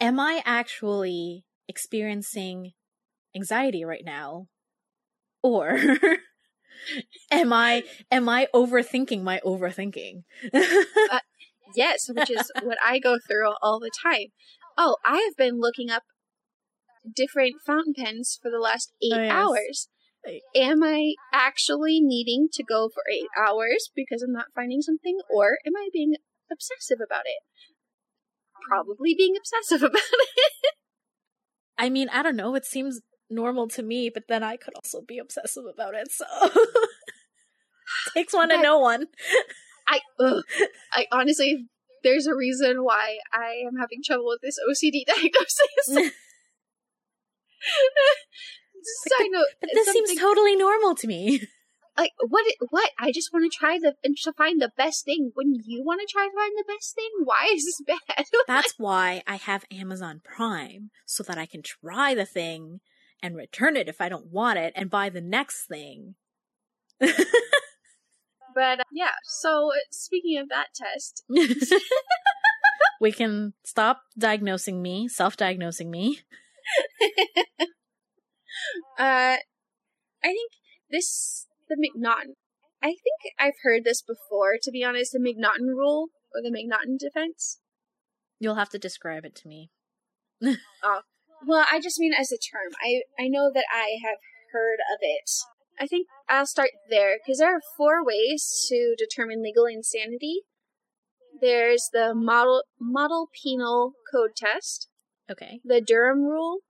[0.00, 2.72] am I actually experiencing
[3.34, 4.46] anxiety right now?
[5.42, 5.78] Or
[7.30, 10.24] am I am I overthinking my overthinking?
[11.08, 11.20] Uh,
[11.76, 14.28] yes, which is what I go through all the time.
[14.76, 16.02] Oh, I have been looking up
[17.14, 19.30] different fountain pens for the last eight Oh, yes.
[19.30, 19.88] hours.
[20.56, 25.58] Am I actually needing to go for eight hours because I'm not finding something, or
[25.64, 26.16] am I being
[26.50, 27.42] obsessive about it?
[28.68, 30.74] Probably being obsessive about it.
[31.78, 35.00] I mean, I don't know, it seems normal to me, but then I could also
[35.06, 36.24] be obsessive about it, so
[38.14, 39.06] takes one to But- know one.
[39.88, 40.42] I, ugh,
[40.92, 41.68] I honestly,
[42.02, 46.12] there's a reason why I am having trouble with this OCD diagnosis.
[49.08, 51.40] Side note, But this seems totally normal to me.
[51.96, 52.44] like what?
[52.70, 52.90] What?
[52.98, 55.30] I just want to try the and to find the best thing.
[55.34, 58.26] When you want to try to find the best thing, why is this bad?
[58.46, 62.80] That's why I have Amazon Prime so that I can try the thing
[63.22, 66.14] and return it if I don't want it and buy the next thing.
[68.56, 69.12] but uh, yeah.
[69.24, 71.24] So speaking of that test,
[73.00, 76.20] we can stop diagnosing me, self-diagnosing me.
[78.98, 79.38] uh, I
[80.22, 80.52] think
[80.90, 82.34] this the M'Naghten.
[82.82, 84.56] I think I've heard this before.
[84.62, 87.60] To be honest, the M'Naghten rule or the M'Naghten defense.
[88.38, 89.70] You'll have to describe it to me.
[91.44, 92.72] Well, I just mean as a term.
[92.82, 94.18] I I know that I have
[94.52, 95.30] heard of it.
[95.78, 100.42] I think I'll start there because there are four ways to determine legal insanity.
[101.40, 104.88] There's the model model penal code test,
[105.30, 105.60] Okay.
[105.64, 106.60] the Durham rule,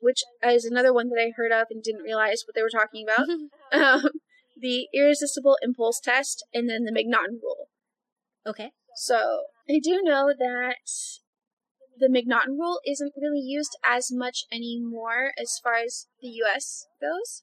[0.00, 3.06] which is another one that I heard of and didn't realize what they were talking
[3.06, 3.28] about.
[3.72, 4.10] um,
[4.60, 7.68] the irresistible impulse test, and then the M'Naghten rule.
[8.46, 8.70] okay.
[8.96, 10.76] So I do know that
[11.98, 17.42] the M'Naghten rule isn't really used as much anymore as far as the US goes.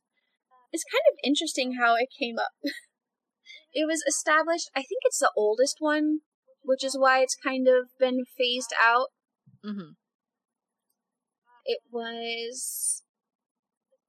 [0.71, 2.51] It's kind of interesting how it came up.
[3.73, 6.19] it was established, I think it's the oldest one,
[6.63, 9.07] which is why it's kind of been phased out.
[9.63, 9.93] hmm
[11.65, 13.03] It was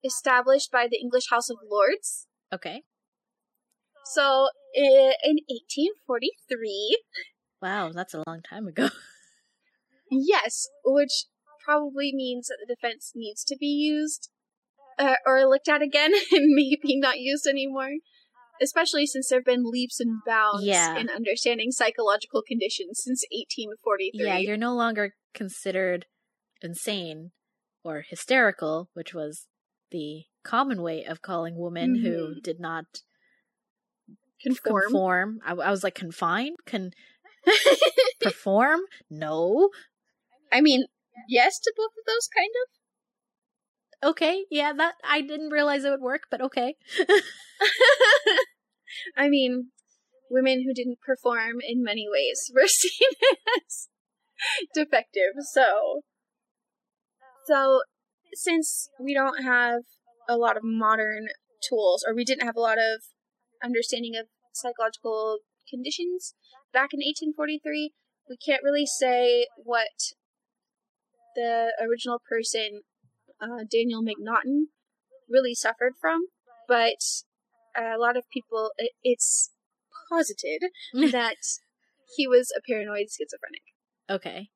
[0.04, 2.26] established by the English House of Lords.
[2.52, 2.82] Okay.
[4.04, 5.12] So in
[5.48, 7.02] 1843,
[7.62, 8.88] Wow, that's a long time ago.
[10.10, 11.24] Yes, which
[11.64, 14.28] probably means that the defense needs to be used
[14.98, 17.90] uh, or looked at again and maybe not used anymore.
[18.62, 20.98] Especially since there have been leaps and bounds Yeah.
[20.98, 24.26] in understanding psychological conditions since 1843.
[24.26, 26.04] yeah, you're no longer considered
[26.60, 27.30] insane
[27.82, 29.46] or hysterical, which was
[29.90, 32.42] the common way of calling women who Mhm.
[32.42, 32.84] did not
[34.42, 34.82] conform.
[34.82, 35.40] conform.
[35.44, 36.54] I, I was like, confine?
[36.66, 36.90] Can
[38.20, 38.80] perform?
[39.08, 39.70] No.
[40.52, 40.84] I mean,
[41.28, 42.68] yes to both of those, kind of.
[44.10, 46.76] Okay, yeah, that I didn't realize it would work, but okay.
[49.16, 49.70] I mean,
[50.30, 53.10] women who didn't perform in many ways were seen
[53.58, 53.88] as
[54.74, 55.34] defective.
[55.52, 56.00] So,
[57.46, 57.80] so
[58.32, 59.82] since we don't have
[60.28, 61.26] a lot of modern
[61.68, 63.02] tools, or we didn't have a lot of
[63.62, 66.34] understanding of psychological conditions
[66.72, 67.92] back in 1843,
[68.28, 69.88] we can't really say what
[71.40, 72.82] the original person,
[73.40, 74.66] uh, Daniel McNaughton,
[75.28, 76.26] really suffered from,
[76.68, 77.02] but
[77.76, 79.50] a lot of people, it, it's
[80.10, 80.62] posited
[81.12, 81.36] that
[82.16, 83.62] he was a paranoid schizophrenic.
[84.10, 84.50] Okay.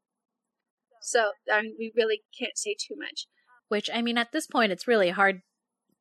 [1.00, 3.26] So I mean, we really can't say too much.
[3.68, 5.42] Which I mean, at this point, it's really hard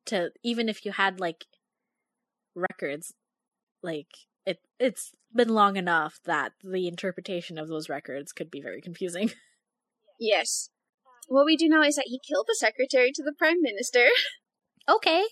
[0.06, 1.44] to even if you had like
[2.54, 3.14] records,
[3.82, 4.08] like
[4.44, 9.30] it it's been long enough that the interpretation of those records could be very confusing.
[10.20, 10.70] Yes.
[11.28, 14.08] What we do know is that he killed the secretary to the prime minister,
[14.88, 15.24] Okay.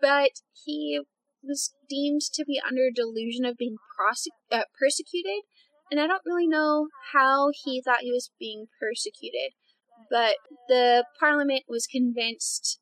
[0.00, 0.30] but
[0.64, 1.00] he
[1.42, 5.42] was deemed to be under delusion of being prosec- uh, persecuted,
[5.90, 9.52] and I don't really know how he thought he was being persecuted.
[10.10, 10.36] But
[10.68, 12.78] the parliament was convinced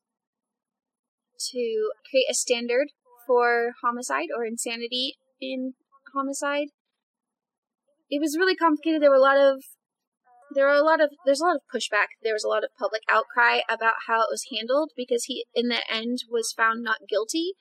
[1.51, 2.89] to create a standard
[3.27, 5.75] for homicide or insanity in
[6.15, 6.69] homicide.
[8.11, 9.03] It was really complicated.
[9.03, 9.65] There were a lot of
[10.57, 12.07] there were a lot of there's a lot of pushback.
[12.23, 15.69] There was a lot of public outcry about how it was handled because he in
[15.69, 17.53] the end was found not guilty,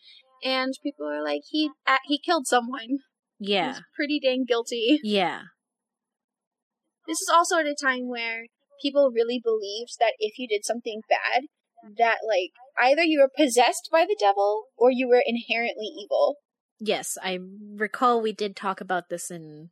[0.43, 2.99] and people are like he uh, he killed someone.
[3.37, 3.67] Yeah.
[3.67, 4.99] was pretty dang guilty.
[5.03, 5.41] Yeah.
[7.07, 8.45] This is also at a time where
[8.81, 11.43] people really believed that if you did something bad,
[11.97, 16.37] that like either you were possessed by the devil or you were inherently evil.
[16.79, 17.39] Yes, I
[17.75, 19.69] recall we did talk about this in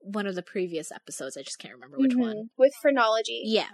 [0.00, 1.36] one of the previous episodes.
[1.36, 2.36] I just can't remember which one.
[2.36, 2.48] Mhm.
[2.56, 3.42] With phrenology.
[3.44, 3.70] Yeah.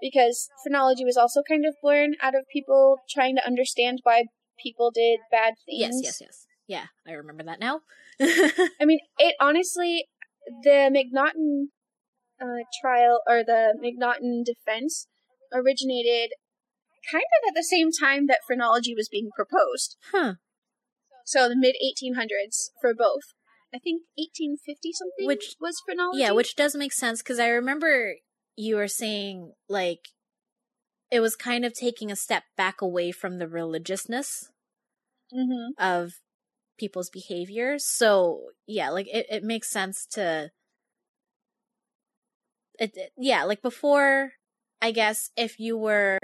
[0.00, 4.24] because phrenology was also kind of born out of people trying to understand why
[4.60, 5.78] people did bad things.
[5.78, 6.46] Yes, yes, yes.
[6.66, 7.82] Yeah, I remember that now.
[8.20, 10.06] I mean, it honestly,
[10.64, 11.66] the McNaughton
[12.40, 15.06] uh, trial or the McNaughton defense
[15.52, 16.32] originated
[17.12, 19.96] kind of at the same time that phrenology was being proposed.
[20.10, 20.34] huh.
[21.24, 23.22] So the mid 1800s for both.
[23.74, 26.20] I think 1850 something Which- was phrenology.
[26.20, 28.16] Yeah, which does make sense because I remember
[28.56, 30.08] you were saying like
[31.10, 34.50] it was kind of taking a step back away from the religiousness
[35.30, 36.14] hmm of
[36.78, 37.78] people's behavior.
[37.78, 40.50] So yeah, like it, it makes sense to
[42.78, 44.32] it, it yeah, like before
[44.80, 46.18] I guess if you were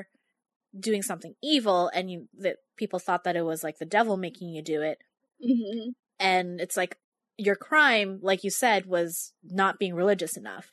[0.78, 4.50] doing something evil and you that people thought that it was like the devil making
[4.50, 4.98] you do it
[5.42, 6.96] hmm and it's like
[7.38, 10.72] your crime like you said was not being religious enough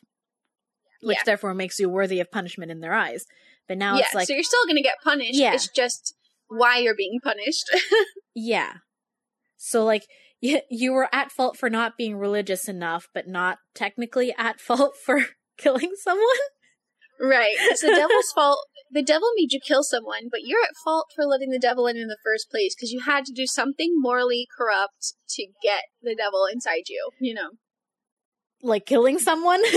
[1.01, 1.23] which Yeah.
[1.25, 3.25] therefore makes you worthy of punishment in their eyes
[3.67, 5.35] but now yeah, it's like so you're still going to get punished.
[5.35, 5.53] Yeah.
[5.53, 6.15] It's just
[6.47, 7.65] why you're being punished.
[8.35, 8.73] yeah
[9.57, 10.05] so like
[10.41, 14.95] you, you were at fault for not being religious enough but not technically at fault
[15.03, 15.25] for
[15.57, 16.27] killing someone
[17.19, 17.55] Right.
[17.59, 18.59] It's the devil's fault.
[18.91, 21.97] The devil made you kill someone, but you're at fault for letting the devil in
[21.97, 26.15] in the first place because you had to do something morally corrupt to get the
[26.15, 27.09] devil inside you.
[27.19, 27.49] You know.
[28.61, 29.61] like killing someone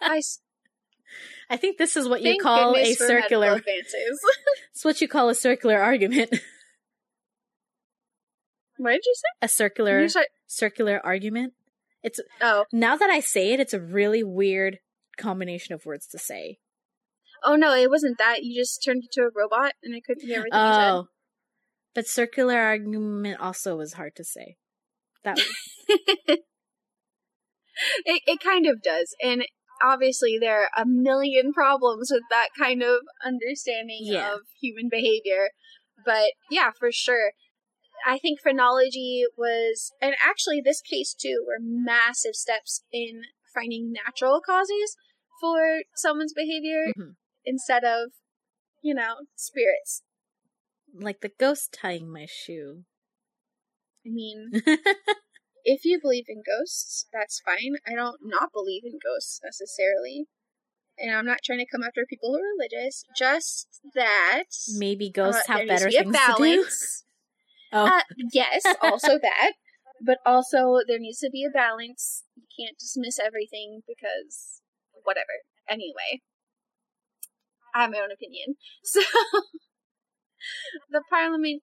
[0.00, 0.40] I s-
[1.50, 4.20] i think this is what you call a circular advances.
[4.72, 6.30] it's what you call a circular argument
[8.76, 9.28] what did you say?
[9.42, 10.06] a circular
[10.46, 11.52] circular argument
[12.02, 14.78] it's oh, now that i say it it's a really weird
[15.16, 16.58] combination of words to say
[17.44, 18.42] oh no, it wasn't that.
[18.42, 21.08] You just turned into a robot, and I couldn't hear everything Oh,
[21.94, 24.56] but circular argument also was hard to say.
[25.22, 25.44] That you
[28.04, 29.44] it it kind of does, and
[29.82, 34.34] obviously there are a million problems with that kind of understanding Yeah.
[34.34, 35.50] of human behavior.
[36.04, 37.32] But yeah, for sure.
[38.06, 43.22] I think phrenology was, and actually this case too, were massive steps in
[43.54, 44.96] finding natural causes
[45.44, 47.16] for someone's behavior Mhm.
[47.44, 48.12] instead of,
[48.82, 50.02] you know, spirits.
[50.96, 52.84] like the ghost tying my shoe.
[54.06, 54.50] I mean,
[55.64, 57.74] if you believe in ghosts, that's fine.
[57.86, 60.28] I don't not believe in ghosts necessarily.
[60.96, 63.04] And I'm not trying to come after people who are religious.
[63.16, 64.44] Just that
[64.78, 66.64] Maybe ghosts uh, have better be things to do.
[67.72, 69.54] Oh, Uh, yes, also that.
[70.00, 72.22] But also there needs to be a balance.
[72.36, 74.62] You can't dismiss everything because
[75.04, 75.44] whatever.
[75.68, 76.22] Anyway.
[77.74, 78.56] I have my own opinion.
[78.84, 79.00] So
[80.90, 81.62] the parliament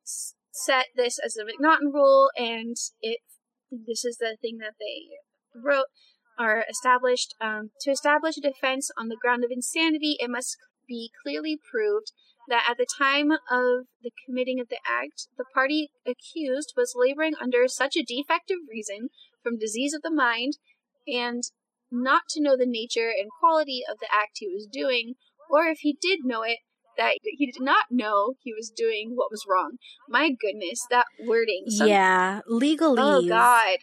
[0.52, 3.20] set this as a McNaughton rule and it
[3.72, 5.18] this is the thing that they
[5.56, 5.86] wrote.
[6.38, 7.36] are established.
[7.40, 12.12] Um, to establish a defense on the ground of insanity, it must be clearly proved
[12.48, 17.34] that at the time of the committing of the act, the party accused was laboring
[17.40, 19.10] under such a defect of reason
[19.44, 20.58] from disease of the mind
[21.08, 21.44] and
[21.92, 25.16] not to know the nature and quality of the act he was doing,
[25.50, 26.60] or if he did know it,
[26.98, 29.78] that he did not know he was doing what was wrong.
[30.10, 31.66] My goodness, that wording.
[31.68, 32.98] Some, yeah, legalese.
[32.98, 33.78] Oh God,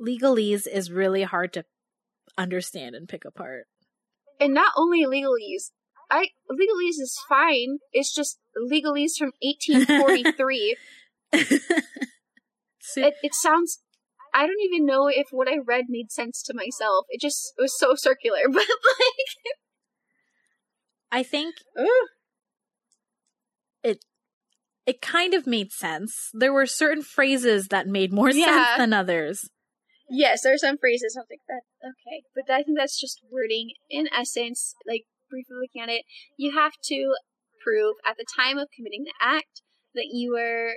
[0.00, 1.64] legalese is really hard to
[2.36, 3.64] understand and pick apart.
[4.40, 5.70] And not only legalese,
[6.10, 7.78] I legalese is fine.
[7.92, 10.76] It's just legalese from 1843.
[12.80, 13.80] so, it, it sounds.
[14.34, 17.06] I don't even know if what I read made sense to myself.
[17.08, 19.54] It just it was so circular, but like.
[21.10, 21.86] I think Ugh.
[23.82, 24.04] it
[24.86, 26.30] it kind of made sense.
[26.32, 28.44] There were certain phrases that made more yeah.
[28.44, 29.48] sense than others.
[30.10, 33.72] Yes, there are some phrases I think that okay, but I think that's just wording.
[33.90, 36.04] In essence, like briefly looking at it,
[36.36, 37.14] you have to
[37.62, 39.62] prove at the time of committing the act
[39.94, 40.74] that you were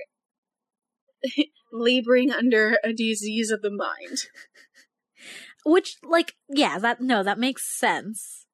[1.71, 4.19] laboring under a disease of the mind.
[5.65, 8.45] Which, like, yeah, that no, that makes sense.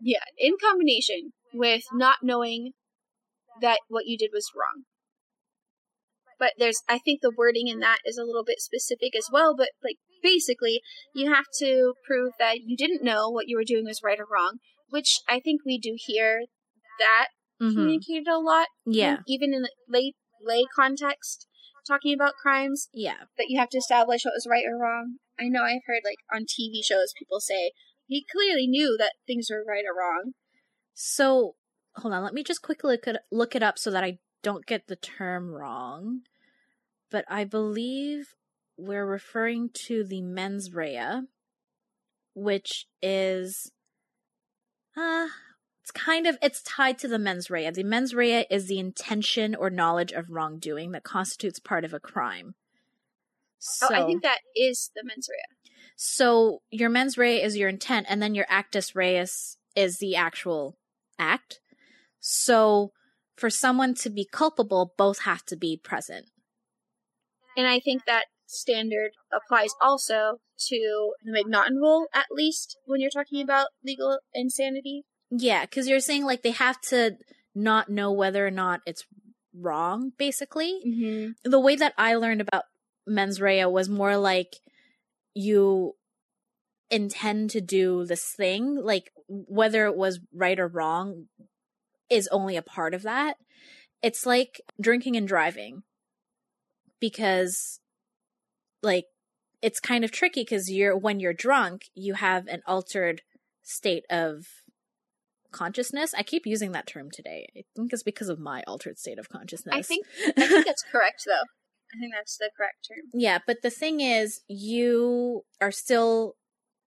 [0.00, 2.72] Yeah, in combination with not knowing
[3.62, 4.84] that what you did was wrong.
[6.38, 9.54] But there's, I think the wording in that is a little bit specific as well,
[9.56, 10.82] but like, basically,
[11.14, 14.26] you have to prove that you didn't know what you were doing was right or
[14.30, 14.58] wrong,
[14.90, 16.42] which I think we do hear
[16.98, 17.28] that
[17.60, 17.74] mm-hmm.
[17.74, 18.66] communicated a lot.
[18.84, 19.18] Yeah.
[19.26, 20.12] Even in the lay
[20.44, 21.46] lay context,
[21.86, 22.88] talking about crimes.
[22.92, 23.28] Yeah.
[23.38, 25.16] That you have to establish what was right or wrong.
[25.38, 27.72] I know I've heard like on TV shows people say
[28.06, 30.32] he clearly knew that things were right or wrong.
[30.94, 31.54] So
[31.96, 34.66] hold on, let me just quickly look it, look it up so that I don't
[34.66, 36.20] get the term wrong.
[37.10, 38.34] But I believe
[38.76, 41.22] we're referring to the mens rea,
[42.34, 43.72] which is
[44.96, 45.28] uh,
[45.86, 47.70] it's kind of it's tied to the mens rea.
[47.70, 52.00] The mens rea is the intention or knowledge of wrongdoing that constitutes part of a
[52.00, 52.56] crime.
[53.60, 55.70] So, oh, I think that is the mens rea.
[55.94, 60.76] So your mens rea is your intent, and then your actus reus is the actual
[61.20, 61.60] act.
[62.18, 62.90] So
[63.36, 66.26] for someone to be culpable, both have to be present.
[67.56, 73.08] And I think that standard applies also to the McNaughton rule, at least when you're
[73.08, 75.04] talking about legal insanity.
[75.30, 77.16] Yeah, because you're saying like they have to
[77.54, 79.04] not know whether or not it's
[79.54, 80.80] wrong, basically.
[80.86, 81.50] Mm-hmm.
[81.50, 82.64] The way that I learned about
[83.06, 84.56] mens rea was more like
[85.34, 85.94] you
[86.90, 91.26] intend to do this thing, like whether it was right or wrong
[92.08, 93.36] is only a part of that.
[94.02, 95.82] It's like drinking and driving
[97.00, 97.80] because
[98.82, 99.06] like
[99.62, 103.22] it's kind of tricky because you're when you're drunk you have an altered
[103.62, 104.46] state of
[105.56, 106.14] consciousness.
[106.14, 107.48] I keep using that term today.
[107.56, 109.74] I think it's because of my altered state of consciousness.
[109.74, 111.46] I think i think that's correct though.
[111.94, 113.10] I think that's the correct term.
[113.12, 116.34] Yeah but the thing is you are still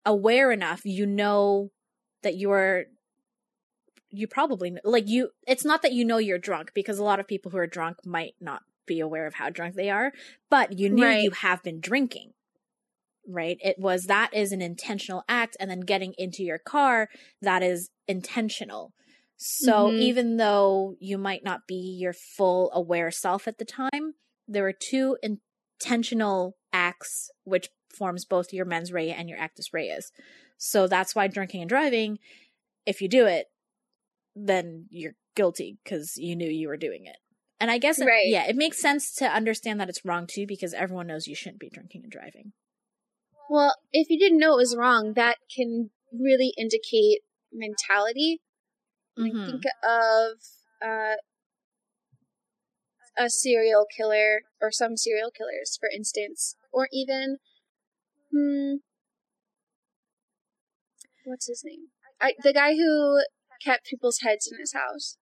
[0.05, 1.71] aware enough you know
[2.23, 2.85] that you're
[4.11, 7.27] you probably like you it's not that you know you're drunk because a lot of
[7.27, 10.11] people who are drunk might not be aware of how drunk they are,
[10.49, 11.23] but you knew right.
[11.23, 12.33] you have been drinking.
[13.31, 13.57] Right?
[13.61, 17.09] It was that is an intentional act, and then getting into your car,
[17.41, 18.93] that is intentional.
[19.37, 19.99] So mm-hmm.
[19.99, 24.15] even though you might not be your full aware self at the time,
[24.47, 30.11] there are two intentional acts which forms both your mens rea and your actus reus.
[30.57, 32.19] So that's why drinking and driving,
[32.85, 33.45] if you do it,
[34.35, 37.17] then you're guilty because you knew you were doing it.
[37.61, 38.27] And I guess, it, right.
[38.27, 41.59] yeah, it makes sense to understand that it's wrong too because everyone knows you shouldn't
[41.59, 42.51] be drinking and driving.
[43.49, 47.21] Well, if you didn't know it was wrong, that can really indicate
[47.51, 48.41] mentality.
[49.17, 49.45] Mm-hmm.
[49.45, 50.39] think of
[50.81, 51.15] uh,
[53.17, 57.37] a serial killer or some serial killers, for instance, or even,
[58.31, 58.75] hmm,
[61.25, 61.87] what's his name?
[62.21, 63.21] I, the guy who
[63.61, 65.17] kept people's heads in his house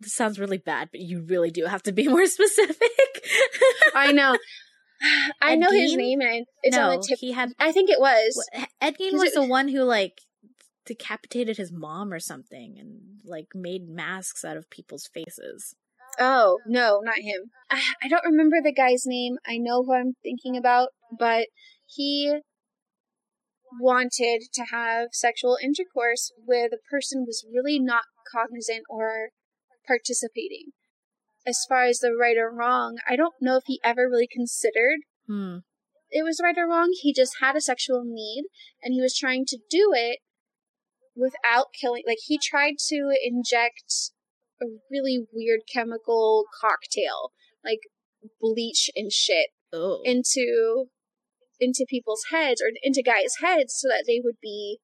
[0.00, 2.90] this sounds really bad, but you really do have to be more specific.
[3.94, 4.36] I know.
[5.40, 5.80] I Ed know Gein?
[5.80, 7.18] his name, and it's no, on the tip.
[7.20, 7.52] He had.
[7.58, 8.48] I think it was
[8.80, 10.20] Ed Gein was it, the one who like
[10.86, 15.74] decapitated his mom or something, and like made masks out of people's faces.
[16.18, 17.50] Oh no, not him.
[17.70, 19.36] I, I don't remember the guy's name.
[19.46, 20.88] I know who I'm thinking about,
[21.18, 21.46] but
[21.86, 22.40] he
[23.80, 29.30] wanted to have sexual intercourse where the person was really not cognizant or
[29.86, 30.70] participating.
[31.46, 35.00] As far as the right or wrong, I don't know if he ever really considered
[35.26, 35.58] hmm.
[36.10, 36.90] it was right or wrong.
[36.92, 38.44] He just had a sexual need
[38.82, 40.20] and he was trying to do it
[41.14, 42.02] without killing.
[42.06, 44.10] Like, he tried to inject
[44.60, 47.32] a really weird chemical cocktail,
[47.64, 47.80] like
[48.40, 50.00] bleach and shit, Oh.
[50.04, 50.86] into
[51.58, 54.78] into people's heads or into guys' heads so that they would be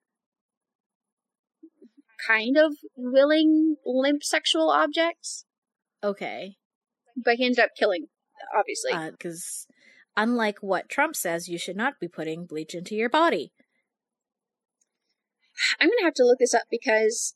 [2.27, 5.45] kind of willing limp sexual objects.
[6.03, 6.57] Okay.
[7.17, 8.07] But he ended up killing,
[8.57, 8.93] obviously.
[9.11, 9.67] Because
[10.17, 13.53] unlike what Trump says, you should not be putting bleach into your body.
[15.81, 17.35] I'm gonna have to look this up because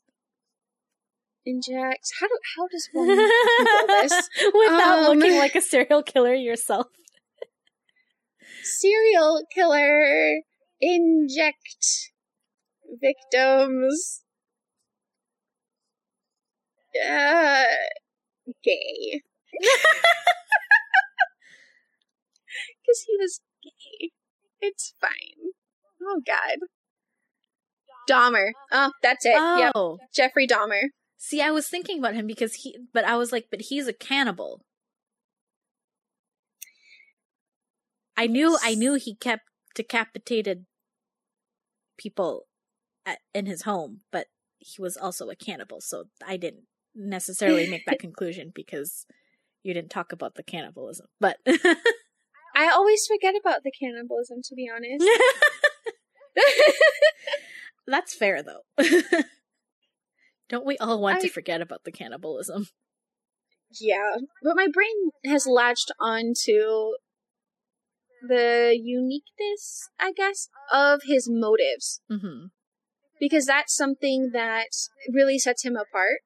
[1.45, 2.09] inject.
[2.19, 4.29] How do how does one Google this?
[4.53, 6.87] Without Um, looking like a serial killer yourself.
[8.63, 10.41] Serial killer
[10.81, 12.11] inject
[12.99, 14.21] victims.
[17.07, 17.63] Uh,
[18.63, 19.21] gay.
[22.81, 24.11] Because he was gay.
[24.61, 25.51] It's fine.
[26.01, 26.59] Oh God.
[28.09, 28.51] Dahmer.
[28.71, 29.33] Oh, that's it.
[29.33, 29.71] Yep.
[29.75, 29.97] Oh.
[30.13, 30.89] Jeffrey Dahmer.
[31.17, 33.93] See, I was thinking about him because he, but I was like, but he's a
[33.93, 34.61] cannibal.
[38.15, 39.43] I knew, I knew he kept
[39.73, 40.65] decapitated
[41.97, 42.45] people
[43.05, 44.27] at, in his home, but
[44.59, 46.65] he was also a cannibal, so I didn't
[46.95, 49.05] necessarily make that conclusion because
[49.63, 51.07] you didn't talk about the cannibalism.
[51.19, 51.37] But
[52.55, 55.05] I always forget about the cannibalism, to be honest.
[57.87, 58.61] that's fair though.
[60.47, 62.67] Don't we all want to forget about the cannibalism?
[63.81, 66.93] Yeah, but my brain has latched onto
[68.27, 72.47] the uniqueness, I guess, of his motives hmm
[73.17, 74.67] because that's something that
[75.11, 76.19] really sets him apart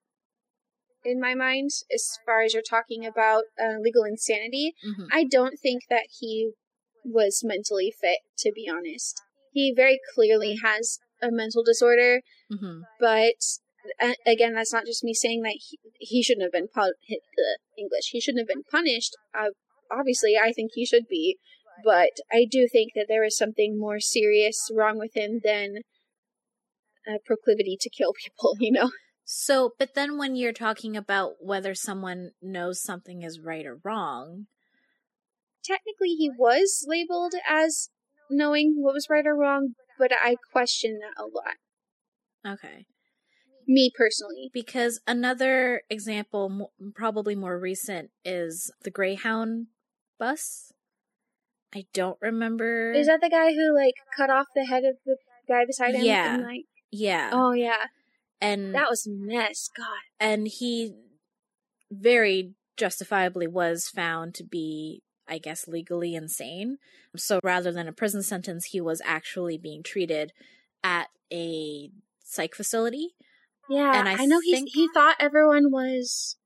[1.03, 4.73] in my mind as far as you're talking about uh, legal insanity.
[4.83, 6.51] hmm I don't think that he
[7.03, 9.21] was mentally fit, to be honest.
[9.51, 13.41] He very clearly has a mental disorder, hmm but
[14.01, 17.21] uh, again, that's not just me saying that he, he shouldn't have been pu- hit
[17.35, 18.09] the English.
[18.11, 19.15] He shouldn't have been punished.
[19.33, 19.49] Uh,
[19.91, 21.37] obviously, I think he should be,
[21.83, 25.77] but I do think that there is something more serious wrong with him than
[27.07, 28.55] a proclivity to kill people.
[28.59, 28.91] You know?
[29.32, 34.47] So, but then when you're talking about whether someone knows something is right or wrong,
[35.63, 37.89] Technically, he was labeled as
[38.30, 42.55] knowing what was right or wrong, but I question that a lot.
[42.55, 42.86] okay.
[43.67, 44.49] Me personally.
[44.51, 49.67] Because another example, probably more recent, is the Greyhound
[50.17, 50.71] bus.
[51.75, 52.93] I don't remember.
[52.93, 55.17] Is that the guy who like cut off the head of the
[55.47, 56.03] guy beside him?
[56.03, 56.34] Yeah.
[56.34, 57.86] And, like, yeah, oh yeah,
[58.41, 59.69] and that was a mess.
[59.75, 59.85] God.
[60.19, 60.93] and he
[61.91, 66.77] very justifiably was found to be, I guess, legally insane.
[67.15, 70.31] So rather than a prison sentence, he was actually being treated
[70.83, 71.89] at a
[72.23, 73.15] psych facility.
[73.69, 76.37] Yeah, And I I, know he he thought everyone was.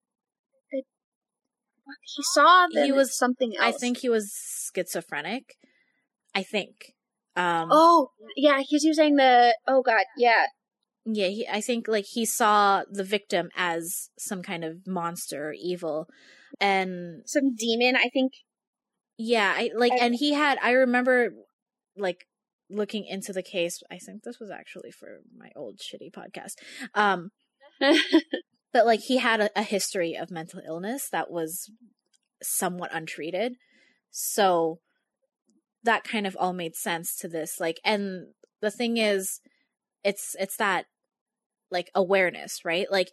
[0.71, 0.85] It,
[2.15, 3.75] he saw that He was- something else.
[3.75, 4.33] I think he was
[4.73, 5.55] schizophrenic.
[6.35, 6.93] I think.
[7.35, 9.55] Um, Oh yeah, he's using the.
[9.67, 10.45] Oh god, yeah.
[11.05, 15.53] Yeah, he, I think like he saw the victim as some kind of monster or
[15.53, 16.07] evil,
[16.61, 17.95] and Some demon.
[17.95, 18.33] I think.
[19.17, 20.57] yeah, I like, I- and he had.
[20.61, 21.33] I remember
[21.97, 22.25] like
[22.69, 23.81] looking into the case.
[23.91, 26.53] I think this was actually for my old shitty podcast.
[26.95, 27.31] Um,
[28.73, 31.69] but like he had a, a history of mental illness that was
[32.41, 33.55] somewhat untreated,
[34.09, 34.79] so
[35.83, 37.59] that kind of all made sense to this.
[37.59, 38.27] Like, and
[38.61, 39.41] the thing is,
[40.03, 40.85] it's it's that
[41.73, 42.89] like awareness, right?
[42.89, 43.11] Like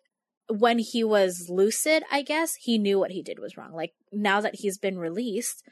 [0.49, 3.73] when he was lucid, I guess he knew what he did was wrong.
[3.73, 5.65] Like now that he's been released,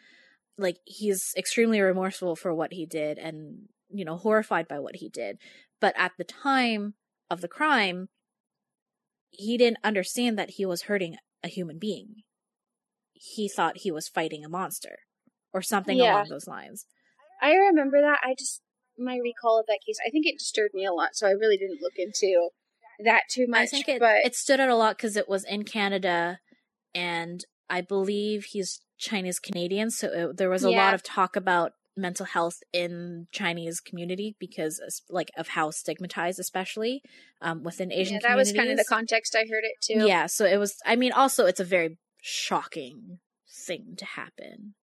[0.57, 5.09] like he's extremely remorseful for what he did and you know horrified by what he
[5.09, 5.39] did.
[5.81, 6.95] But at the time
[7.31, 8.09] of the crime,
[9.31, 12.23] he didn't understand that he was hurting a human being.
[13.13, 15.01] He thought he was fighting a monster
[15.53, 16.15] or something Yeah.
[16.15, 16.87] along those lines.
[17.41, 18.19] I remember that.
[18.25, 18.63] I just
[18.99, 19.99] my recall of that case.
[20.05, 22.51] I think it disturbed me a lot, so I really didn't look into
[23.05, 23.61] that too much.
[23.61, 26.41] I think it but it stood out a lot because it was in Canada,
[26.95, 30.85] and I believe he's Chinese Canadian, so it, there was a Yeah.
[30.85, 37.03] lot of talk about mental health in Chinese community because like of how stigmatized, especially
[37.41, 40.07] um, within Asian yeah, that was kind of the context I heard it too.
[40.07, 40.77] Yeah, so it was.
[40.87, 43.19] I mean, also it's a very shocking
[43.49, 44.75] thing to happen.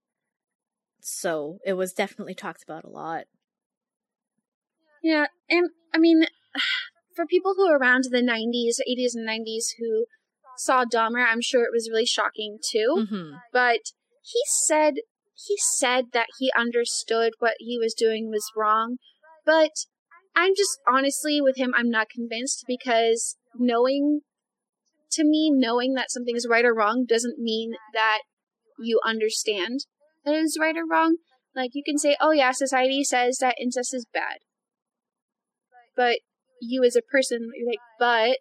[1.01, 3.25] So it was definitely talked about a lot.
[5.03, 6.25] Yeah, and I mean,
[7.15, 10.05] for people who are around the 90s, 80s, and 90s who
[10.57, 13.07] saw Dahmer, I'm sure it was really shocking too.
[13.09, 13.81] hmm But
[14.21, 14.95] he said
[15.47, 18.97] he said that he understood what he was doing was wrong,
[19.45, 19.71] but
[20.35, 24.21] I'm just honestly with him, I'm not convinced because knowing,
[25.11, 28.19] to me, knowing that something is right or wrong doesn't mean that
[28.79, 29.85] you understand
[30.25, 31.17] that it is right or wrong.
[31.55, 34.39] Like you can say, oh yeah, society says that incest is bad.
[35.95, 36.19] But
[36.61, 38.37] you as a person, you're like, but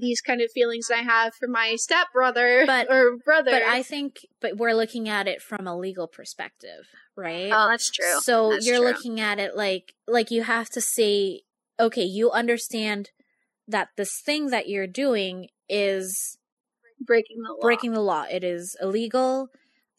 [0.00, 3.50] these kind of feelings I have for my stepbrother But- or brother.
[3.50, 6.86] But I think, but we're looking at it from a legal perspective,
[7.16, 7.50] right?
[7.52, 8.20] oh, that's true.
[8.22, 8.86] So That's you're true.
[8.86, 11.42] looking at it like, like you have to say,
[11.78, 13.10] okay, you understand
[13.68, 16.38] that this thing that you're doing is
[17.04, 17.60] breaking the law.
[17.60, 18.24] breaking the law.
[18.30, 19.48] It is illegal.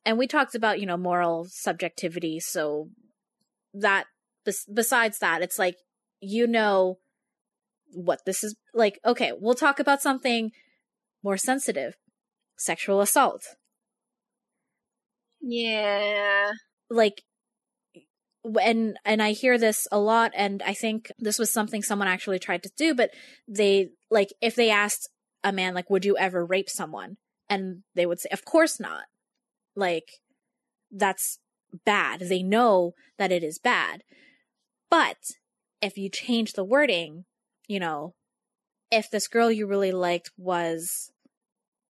[0.06, 2.40] And we talked about, you know, moral subjectivity.
[2.40, 2.90] So
[3.74, 4.06] that,
[4.44, 5.76] bes- besides that, it's like,
[6.20, 6.98] you know
[7.94, 9.00] what this is like.
[9.06, 10.52] Okay, we'll talk about something
[11.24, 11.96] more sensitive
[12.58, 13.44] sexual assault.
[15.42, 16.52] Yeah.
[16.90, 17.24] Like,
[18.62, 22.40] and and I hear this a lot, and I think this was something someone actually
[22.40, 23.12] tried to do, but
[23.48, 25.10] they like if they asked
[25.44, 27.18] a man like, "Would you ever rape someone?"
[27.50, 29.06] and they would say, "Of course not."
[29.76, 30.20] Like,
[30.92, 31.40] that's
[31.86, 32.22] bad.
[32.22, 34.04] They know that it is bad,
[34.90, 35.18] but
[35.82, 37.26] if you change the wording,
[37.68, 38.14] you know,
[38.92, 41.12] if this girl you really liked was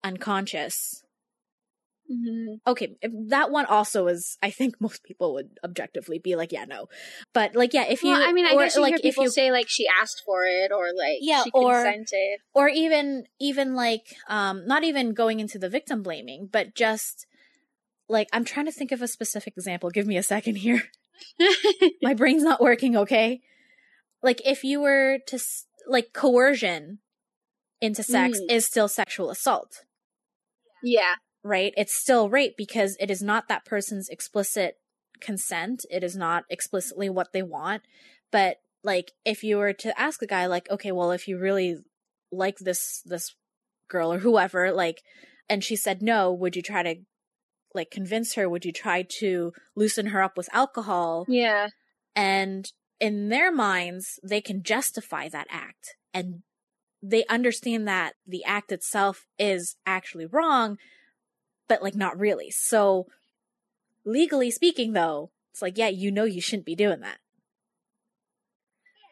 [0.03, 1.03] unconscious.
[2.09, 6.51] Hmm okay if- that one also is i think most people would objectively be like
[6.51, 6.87] yeah no.
[7.33, 9.03] But like yeah if you well, I mean, I or, guess you like hear if
[9.03, 12.39] people you say like she asked for it or like Yeah, she or- consented.
[12.53, 17.25] or even even like um not even going into the victim blaming but just
[18.09, 19.89] like i'm trying to think of a specific example.
[19.89, 20.83] Give me a second here.
[22.01, 23.41] My brain's not working okay
[24.23, 25.39] like if you were to
[25.87, 26.99] like coercion
[27.81, 28.51] into sex Mm.
[28.51, 29.83] is still sexual assault
[30.83, 31.15] yeah.
[31.43, 31.73] right?
[31.77, 34.75] It's still rape because it is not that person's explicit
[35.19, 35.85] consent.
[35.91, 37.83] It is not explicitly what they want.
[38.31, 41.77] But like if you were to ask a guy like, okay, well if you really
[42.31, 43.35] like this this
[43.89, 45.01] girl or whoever, like
[45.49, 46.95] and she said no, would you try to
[47.75, 48.49] like convince her?
[48.49, 51.25] Would you try to loosen her up with alcohol?
[51.27, 51.67] Yeah.
[52.15, 52.71] and
[53.01, 56.43] in their minds they can justify that act and
[57.03, 60.77] they understand that the act itself is actually wrong
[61.67, 63.07] but like not really so
[64.05, 67.17] legally speaking though it's like yeah you know you shouldn't be doing that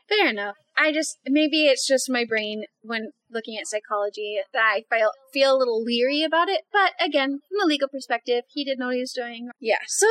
[0.10, 0.56] Fair enough.
[0.76, 5.56] I just maybe it's just my brain when looking at psychology that I feel feel
[5.56, 6.62] a little leery about it.
[6.74, 9.50] But again, from a legal perspective, he didn't know what he was doing.
[9.60, 9.78] Yeah.
[9.88, 10.08] So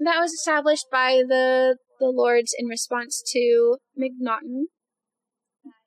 [0.00, 4.64] that was established by the the lords in response to McNaughton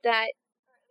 [0.03, 0.31] that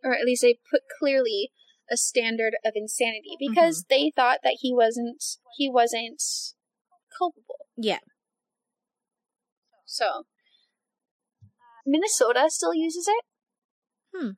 [0.03, 1.51] or at least they put clearly
[1.91, 5.23] a standard of insanity because they thought that he wasn't
[5.57, 6.23] he wasn't
[7.17, 7.67] culpable.
[7.77, 7.99] yeah
[9.85, 10.25] So
[11.87, 13.25] Minnesota still uses it.
[14.15, 14.31] Hmm.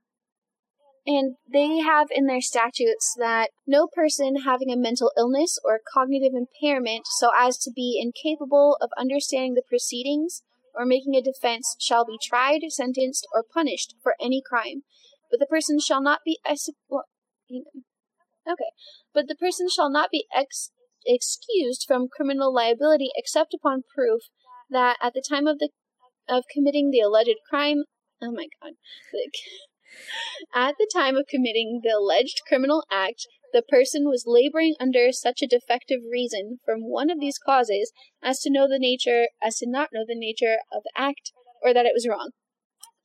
[1.05, 6.33] And they have in their statutes that no person having a mental illness or cognitive
[6.33, 10.43] impairment so as to be incapable of understanding the proceedings
[10.75, 14.83] or making a defense shall be tried, sentenced, or punished for any crime.
[15.31, 17.05] But the person shall not be ex- well,
[17.51, 18.73] okay.
[19.15, 20.71] But the person shall not be ex-
[21.07, 24.23] excused from criminal liability except upon proof
[24.71, 25.71] that at the time of the
[26.29, 27.85] of committing the alleged crime
[28.23, 28.73] oh my god
[29.13, 29.35] like
[30.55, 35.43] at the time of committing the alleged criminal act the person was laboring under such
[35.43, 37.93] a defective reason from one of these causes
[38.23, 41.33] as to know the nature as to not know the nature of the act
[41.63, 42.31] or that it was wrong.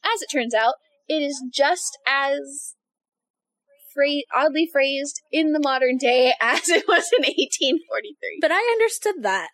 [0.04, 0.76] As it turns out
[1.10, 2.74] it is just as
[4.36, 9.50] oddly phrased in the modern day as it was in 1843 but i understood that.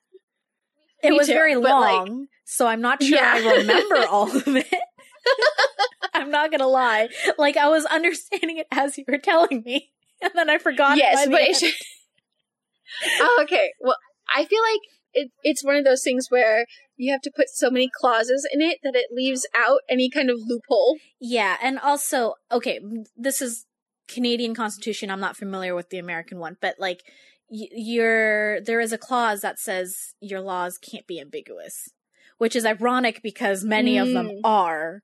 [1.02, 3.36] It Me was too, very but, like- long so i'm not sure Yeah.
[3.36, 4.68] i remember all of it.
[6.14, 7.08] I'm not gonna lie.
[7.38, 9.93] Like i was understanding it as you were telling me
[10.30, 11.74] and then i forgot yes, but it should...
[13.20, 13.72] oh, okay.
[13.82, 13.96] Well,
[14.36, 14.80] I feel like
[15.14, 16.66] it, it's one of those things where
[16.98, 20.30] you have to put so many clauses in it that it leaves out any kind
[20.30, 20.98] of loophole.
[21.20, 22.80] Yeah, and also, okay,
[23.16, 23.66] this is
[24.08, 25.10] Canadian Constitution.
[25.12, 27.02] I'm not familiar with the American one, but like,
[27.50, 31.90] y- your there is a clause that says your laws can't be ambiguous,
[32.38, 34.40] which is ironic because many of them Mm.
[34.44, 35.02] are.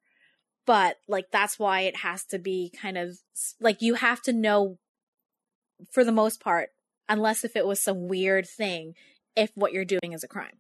[0.66, 3.18] But like, that's why it has to be kind of
[3.60, 4.78] like you have to know,
[5.92, 6.70] for the most part,
[7.08, 8.96] unless if it was some weird thing,
[9.36, 10.58] if what you're doing is a crime.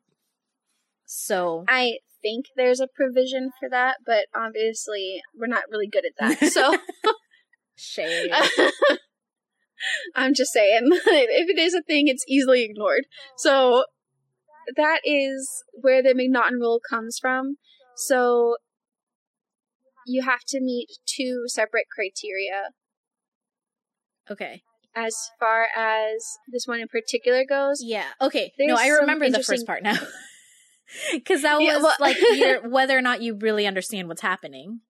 [1.05, 6.13] So I think there's a provision for that, but obviously we're not really good at
[6.19, 6.49] that.
[6.51, 6.77] So
[7.75, 8.31] shame.
[10.15, 13.05] I'm just saying, if it is a thing, it's easily ignored.
[13.37, 13.85] So
[14.75, 17.55] that is where the McNaughton rule comes from.
[17.95, 18.57] So
[20.05, 22.69] you have to meet two separate criteria
[24.29, 24.61] Okay.
[25.05, 27.81] As far as this one in particular goes.
[27.83, 28.05] Yeah.
[28.21, 28.51] Okay.
[28.59, 29.95] no, I remember the first part now.
[31.13, 32.17] Because that was Yeah, well- like
[32.71, 34.81] whether or not you really understand what's happening,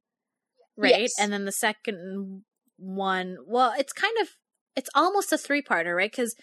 [0.77, 1.01] right?
[1.01, 1.15] Yes.
[1.19, 2.43] And then the second
[2.77, 4.29] one, well, it's kind of
[4.77, 6.09] it's almost a three parter, right?
[6.09, 6.35] Because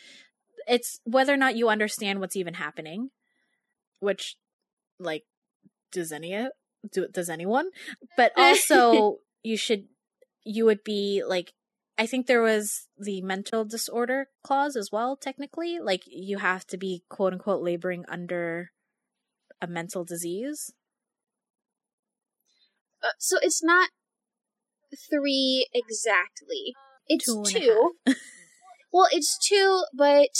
[0.68, 3.08] it's whether or not you understand what's even happening,
[4.00, 4.36] which,
[4.98, 5.22] like,
[5.90, 6.48] does any
[6.92, 7.70] do does anyone?
[8.16, 9.84] But also, you should
[10.44, 11.52] you would be like
[11.98, 15.78] I think there was the mental disorder clause as well, technically.
[15.80, 18.70] Like you have to be quote unquote laboring under
[19.62, 20.72] a mental disease.
[23.02, 23.90] Uh, so it's not
[25.10, 26.74] three exactly.
[27.08, 27.92] It's Two two.
[28.92, 30.30] well, it's two, but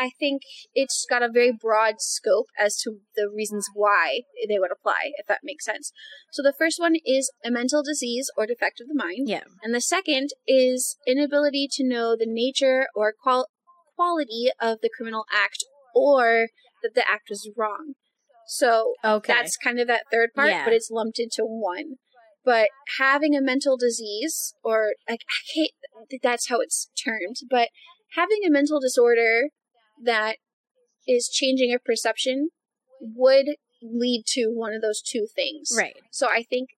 [0.00, 0.40] I think
[0.74, 5.26] it's got a very broad scope as to the reasons why they would apply, if
[5.26, 5.92] that makes sense.
[6.32, 9.28] So the first one is a mental disease or defect of the mind.
[9.28, 9.44] Yeah.
[9.62, 13.48] And the second is inability to know the nature or qual-
[13.94, 16.48] quality of the criminal act or
[16.82, 17.92] that the act was wrong.
[18.46, 19.34] So Okay.
[19.34, 20.64] that's kind of that third part, Yeah.
[20.64, 21.96] but it's lumped into one.
[22.42, 27.68] But having a mental disease, or like I can't, that's how it's termed, but
[28.14, 29.50] having a mental disorder
[30.02, 30.36] that
[31.06, 32.50] is changing a perception
[33.00, 35.72] would lead to one of those two things.
[35.76, 35.96] right.
[36.10, 36.70] So I think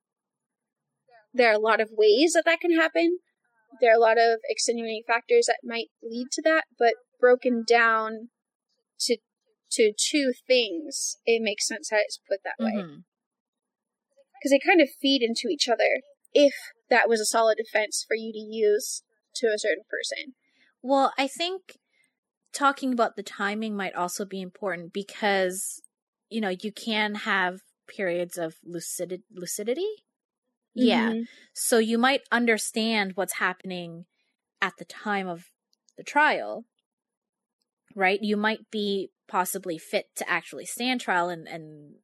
[1.35, 3.19] there are a lot of ways that that can happen.
[3.81, 8.29] There are a lot of extenuating factors that might lead to that, but broken down
[9.01, 9.17] to
[9.73, 12.97] to two things, it makes sense how it's put that way mm-hmm.
[14.39, 16.03] because they kind of feed into each other.
[16.35, 16.53] If
[16.91, 19.03] that was a solid defense for you to use
[19.37, 20.35] to a certain person,
[20.83, 21.79] Well, I think
[22.53, 25.81] talking about the timing might also be important because
[26.31, 29.89] you know you can have periods of lucid lucidity.
[30.75, 31.13] Yeah.
[31.13, 31.27] Mhm.
[31.55, 34.07] So you might understand what's happening
[34.63, 35.47] at the time of
[35.97, 36.67] the trial,
[37.95, 38.21] right?
[38.23, 41.97] You might be possibly fit to actually stand trial and and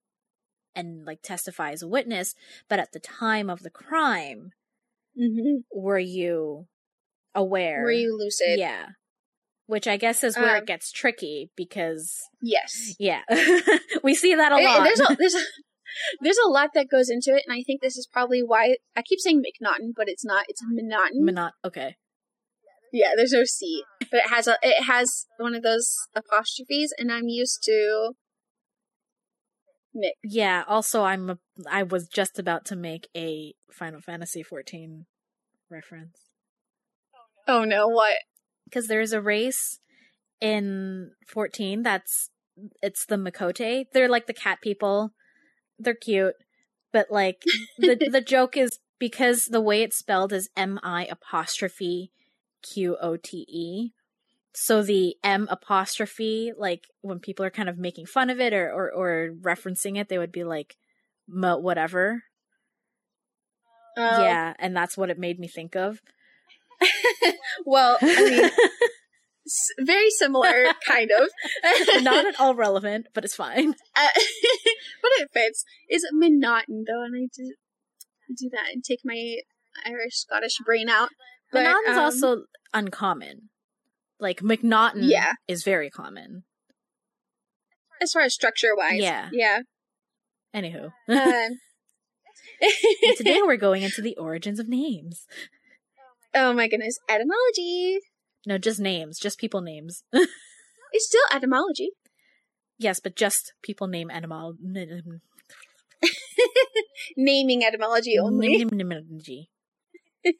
[0.76, 2.34] and like testify as a witness,
[2.68, 4.52] but at the time of the crime,
[5.14, 5.64] Mhm.
[5.72, 6.66] were you
[7.34, 7.90] aware?
[7.90, 8.60] were you lucid?
[8.60, 8.90] Yeah.
[9.68, 12.10] Which I guess is where Um, it gets tricky because
[12.42, 12.96] Yes.
[12.98, 13.20] yeah.
[14.02, 14.82] we see that a lot.
[14.82, 15.42] There's a there's a
[16.22, 19.02] there's a lot that goes into it, and I think this is probably why I
[19.02, 20.46] keep saying McNaughton, but it's not.
[20.48, 21.20] It's M'Naghten.
[21.22, 21.96] Monot- okay.
[22.92, 27.12] yeah, there's no C, but it has a it has one of those apostrophes, and
[27.12, 28.12] I'm used to
[29.94, 30.12] Mick.
[30.24, 31.38] Yeah, also I'm a,
[31.70, 35.04] I was just about to make a Final Fantasy 14
[35.70, 36.16] reference
[37.46, 38.16] Oh no, what?
[38.68, 39.80] Because there's a race
[40.40, 42.30] in 14 that's
[42.82, 43.86] it's the Miqo'te.
[43.92, 45.12] They're like the cat people.
[45.78, 46.34] They're cute,
[46.92, 47.42] but like
[47.78, 52.10] the the joke is because the way it's spelled is M I apostrophe
[52.62, 53.92] Q O T E.
[54.54, 58.70] So the M apostrophe, like when people are kind of making fun of it or
[58.72, 60.76] or, or referencing it, they would be like,
[61.28, 62.24] "mo whatever."
[63.96, 66.00] Um, yeah, and that's what it made me think of.
[67.66, 68.44] Well, I mean,
[69.46, 71.28] s- very similar, kind of.
[72.02, 73.70] Not at all relevant, but it's fine.
[73.96, 75.64] Uh, but it fits.
[75.88, 77.54] Is monotone though, and I do
[78.36, 79.36] do that and take my
[79.86, 81.10] Irish Scottish brain out.
[81.52, 83.48] But um, also uncommon.
[84.20, 85.32] Like McNaughton Yeah.
[85.46, 86.42] is very common.
[88.02, 89.00] as far as structure wise.
[89.00, 89.28] Yeah.
[89.32, 89.60] yeah.
[90.54, 91.58] Anywho, And
[93.16, 95.26] today we're going into the origins of names.
[96.34, 98.00] Oh my goodness, etymology.
[98.46, 100.04] No, just names, just people names.
[100.90, 101.90] It's still etymology.
[102.78, 104.54] yes, but just people name animal.
[107.16, 108.62] Naming etymology only.
[108.62, 109.50] Etymology.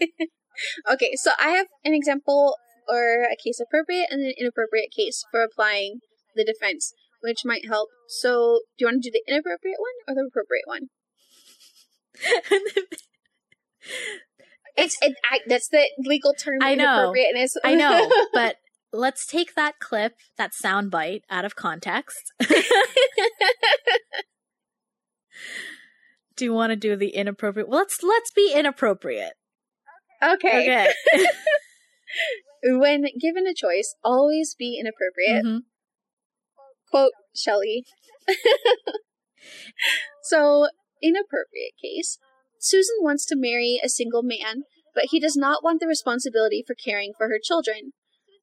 [0.90, 2.56] Okay, so I have an example
[2.88, 6.00] or a case appropriate and an inappropriate case for applying
[6.34, 7.90] the defense, which might help.
[8.08, 10.88] So, do you want to do the inappropriate one or the appropriate one?
[14.78, 16.58] It's it, I, that's the legal term.
[16.62, 16.84] I know.
[16.84, 17.56] Inappropriateness.
[17.64, 18.56] I know, but
[18.92, 22.32] let's take that clip, that sound bite, out of context.
[26.36, 27.68] do you want to do the inappropriate?
[27.68, 29.34] Well, let's let's be inappropriate.
[30.22, 30.92] okay.
[31.12, 31.26] Okay.
[32.64, 35.44] When given a choice, always be inappropriate.
[35.44, 35.60] Mhm.
[36.90, 37.84] Quote Shelley.
[40.22, 40.68] so,
[41.00, 42.18] inappropriate case.
[42.58, 44.62] Susan wants to marry a single man,
[44.94, 47.92] but he does not want the responsibility for caring for her children.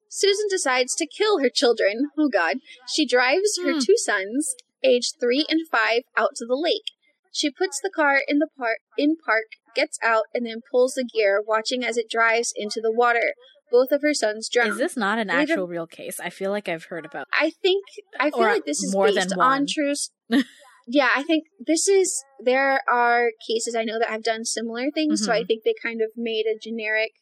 [0.08, 2.10] Susan decides to kill her children.
[2.18, 2.58] Oh god.
[2.92, 3.78] She drives her Hmm.
[3.80, 6.84] two sons, aged 3 and 5, out to the lake.
[7.32, 9.44] She puts the car in the park in park,
[9.74, 13.34] gets out and then pulls the gear, watching as it drives into the water.
[13.70, 14.68] Both of her sons drown.
[14.68, 16.20] Is this not an Later- actual real case?
[16.20, 17.26] I feel like I've heard about.
[17.32, 17.84] I think
[18.18, 19.92] I feel Or like this is more based than on true.
[20.86, 22.24] yeah, I think this is.
[22.42, 25.46] There are cases I know that have done similar things, so I Mhm.
[25.46, 27.12] think they kind of made a generic,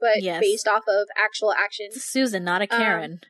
[0.00, 0.40] but Yes.
[0.40, 2.02] based off of actual actions.
[2.04, 3.20] Susan, not a Um, Karen.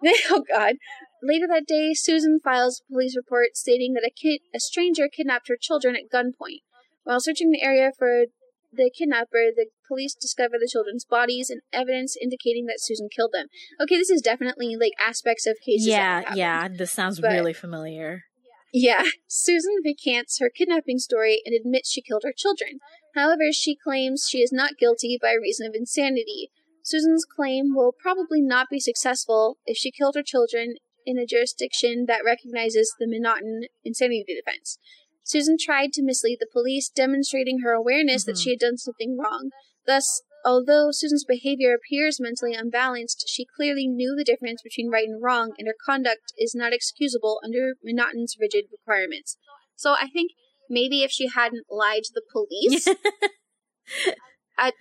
[0.30, 0.76] oh God!
[1.22, 5.48] Later that day, Susan files a police report stating that a kid, a stranger, kidnapped
[5.48, 6.62] her children at gunpoint.
[7.02, 8.26] While searching the area for
[8.70, 13.46] the kidnapper, the police discover the children's bodies and evidence indicating that Susan killed them.
[13.80, 15.86] Okay, this is definitely like aspects of cases.
[15.88, 16.68] yeah, yeah.
[16.68, 18.24] This sounds But- really familiar.
[18.72, 22.80] Yeah, Susan recants her kidnapping story and admits she killed her children.
[23.14, 26.50] However, she claims she is not guilty by reason of insanity.
[26.82, 32.06] Susan's claim will probably not be successful if she killed her children in a jurisdiction
[32.06, 34.78] that recognizes the M'Naghten insanity defense.
[35.24, 38.42] Susan tried to mislead the police, demonstrating her awareness that Mhm.
[38.42, 39.50] she had done something wrong.
[39.86, 45.22] Thus, although Susan's behavior appears mentally unbalanced, she clearly knew the difference between right and
[45.22, 49.36] wrong, and her conduct is not excusable under M'Naghten's rigid requirements.
[49.76, 50.32] So I think
[50.70, 52.88] maybe if she hadn't lied to the police,
[54.58, 54.72] I,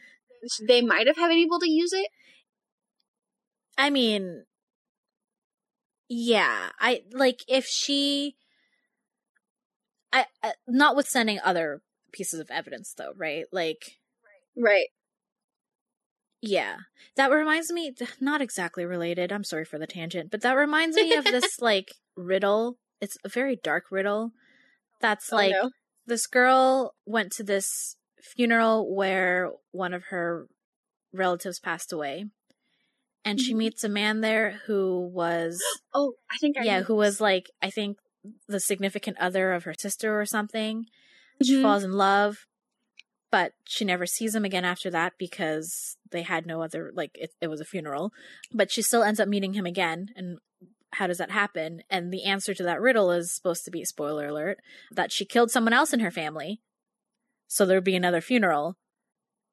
[0.66, 2.08] they might have been able to use it.
[3.78, 4.46] I mean,
[6.08, 6.70] yeah.
[6.80, 8.38] I like if she.
[10.14, 11.82] I, I notwithstanding other
[12.14, 13.44] pieces of evidence, though, right?
[13.52, 13.98] Like,
[14.58, 14.88] Right.
[16.42, 16.78] Yeah,
[17.16, 17.94] that reminds me.
[18.20, 19.32] Not exactly related.
[19.32, 22.78] I'm sorry for the tangent, but that reminds me of this like riddle.
[23.02, 24.32] It's a very dark riddle.
[25.02, 25.70] That's like oh, no.
[26.06, 30.48] this girl went to this funeral where one of her
[31.14, 32.26] relatives passed away
[33.26, 33.58] and she Mhm.
[33.58, 35.62] meets a man there who was
[35.94, 37.98] Oh, I think I yeah who was like i think
[38.48, 40.86] the significant other of her sister or something
[41.44, 41.62] she Mhm.
[41.62, 42.47] falls in love
[43.32, 47.32] but she never sees him again after that because they had no other like it,
[47.42, 48.12] it was a funeral
[48.54, 50.38] but she still ends up meeting him again and
[50.94, 54.28] how does that happen and the answer to that riddle is supposed to be spoiler
[54.28, 54.58] alert
[54.92, 56.62] that she killed someone else in her family
[57.48, 58.78] so there'd be another funeral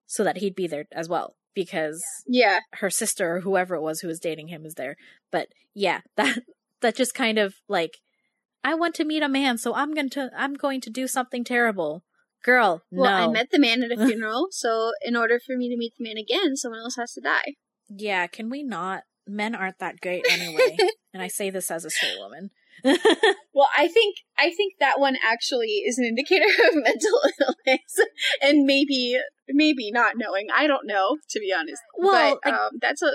[0.07, 2.61] so that he'd be there as well because Yeah.
[2.75, 4.97] her sister or whoever it was who was dating him is there.
[5.31, 6.39] But yeah, that
[6.81, 7.99] that just kind of like
[8.63, 11.45] I want to meet a man, so I'm going to I'm going to do something
[11.45, 12.03] terrible.
[12.45, 13.31] Girl, Well, no.
[13.31, 16.05] I met the man at a funeral, so in order for me to meet the
[16.05, 17.55] man again, someone else has to die.
[17.89, 19.03] yeah, can we not?
[19.27, 20.77] Men aren't that great anyway.
[21.15, 22.51] and I say this as a straight woman.
[23.57, 27.95] Well, I think I think that one actually is an indicator of mental illness,
[28.43, 29.17] and maybe
[29.49, 30.49] maybe not knowing.
[30.53, 31.81] I don't know, to be honest.
[31.97, 33.13] Well, but um, that's a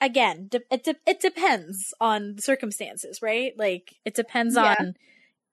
[0.00, 3.52] Again, de- it de- it depends on the circumstances, right?
[3.58, 4.74] Like it depends Yeah.
[4.80, 4.94] on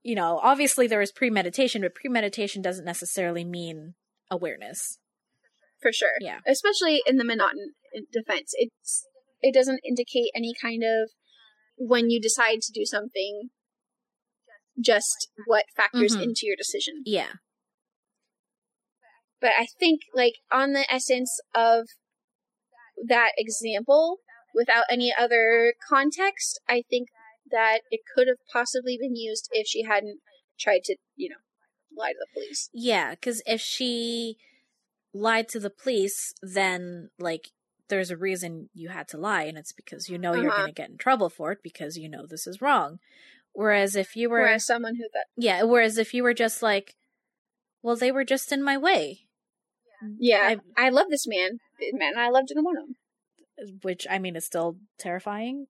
[0.03, 3.93] you know, obviously there is premeditation, but premeditation doesn't necessarily mean
[4.29, 4.97] awareness.
[5.81, 6.13] for sure.
[6.19, 6.39] Yeah.
[6.45, 7.73] especially in the M'Naghten
[8.11, 9.07] defense, it's
[9.41, 11.09] it doesn't indicate any kind of
[11.77, 13.49] when you decide to do something,
[14.79, 16.23] just what factors Mhm.
[16.23, 17.01] into your decision.
[17.05, 17.33] Yeah.
[19.39, 21.87] but I think like on the essence of
[23.07, 24.19] that example
[24.53, 27.07] without any other context, I think
[27.51, 30.19] that it could have possibly been used if she hadn't
[30.59, 31.35] tried to, you know,
[31.95, 32.69] lie to the police.
[32.73, 34.37] Yeah, because if she
[35.13, 37.49] lied to the police, then like
[37.89, 40.61] there's a reason you had to lie, and it's because you know you're Uh-huh.
[40.61, 42.99] going to get in trouble for it because you know this is wrong.
[43.53, 46.95] Whereas if you were, Whereas someone who that yeah, whereas if you were just like,
[47.83, 49.27] well, they were just in my way,
[50.17, 51.59] yeah, I, love this man,
[51.93, 53.79] man, I loved him one of them.
[53.83, 55.67] which I mean is still terrifying,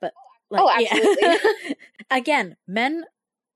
[0.00, 0.14] but
[0.52, 0.96] Oh, like, yeah.
[0.96, 1.76] absolutely.
[2.10, 3.04] Again, men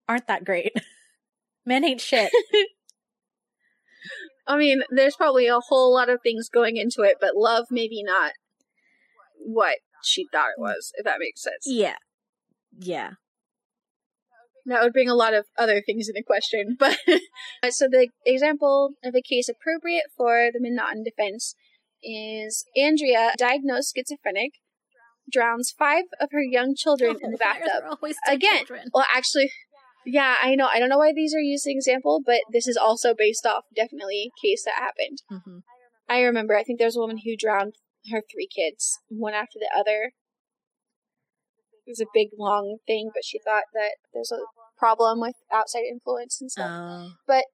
[0.08, 0.72] aren't that great.
[1.66, 2.30] men ain't shit.
[4.46, 8.02] I mean, there's probably a whole lot of things going into it, but love maybe
[8.02, 8.32] not
[9.38, 11.64] what she thought it was, if that makes sense.
[11.66, 11.96] yeah,
[12.78, 13.12] yeah.
[14.66, 16.76] That would bring a lot of other things into question.
[16.78, 16.96] But
[17.62, 21.54] uh, so the example of a case appropriate for the M'Naghten defense
[22.02, 24.52] is Andrea, diagnosed schizophrenic,
[25.30, 28.14] drowns five of her young children in the Oh, bathtub.
[28.28, 28.90] Again, children?
[28.92, 29.50] Well, actually,
[30.04, 30.66] yeah, I know.
[30.66, 33.46] I don't know why these are used as an example, but this is also based
[33.46, 35.22] off definitely a case that happened.
[35.30, 35.62] Mhm.
[36.08, 36.56] I remember.
[36.56, 37.74] I think there's a woman who drowned
[38.10, 40.12] her three kids, one after the other.
[41.86, 44.40] It was a big, long thing, but she thought that there's a
[44.76, 46.70] problem with outside influence and stuff.
[46.70, 47.12] Oh.
[47.26, 47.44] But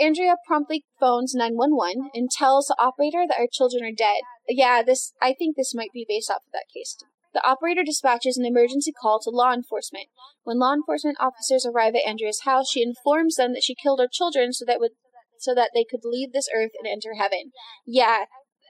[0.00, 4.20] Andrea promptly phones 911 and tells the operator that her children are dead.
[4.48, 6.96] Yeah, this I think this might be based off of that case.
[7.34, 10.06] The operator dispatches an emergency call to law enforcement.
[10.44, 14.08] When law enforcement officers arrive at Andrea's house, she informs them that she killed her
[14.10, 14.92] children so that would
[15.38, 17.52] so that they could leave this earth and enter heaven.
[17.86, 18.24] Yeah,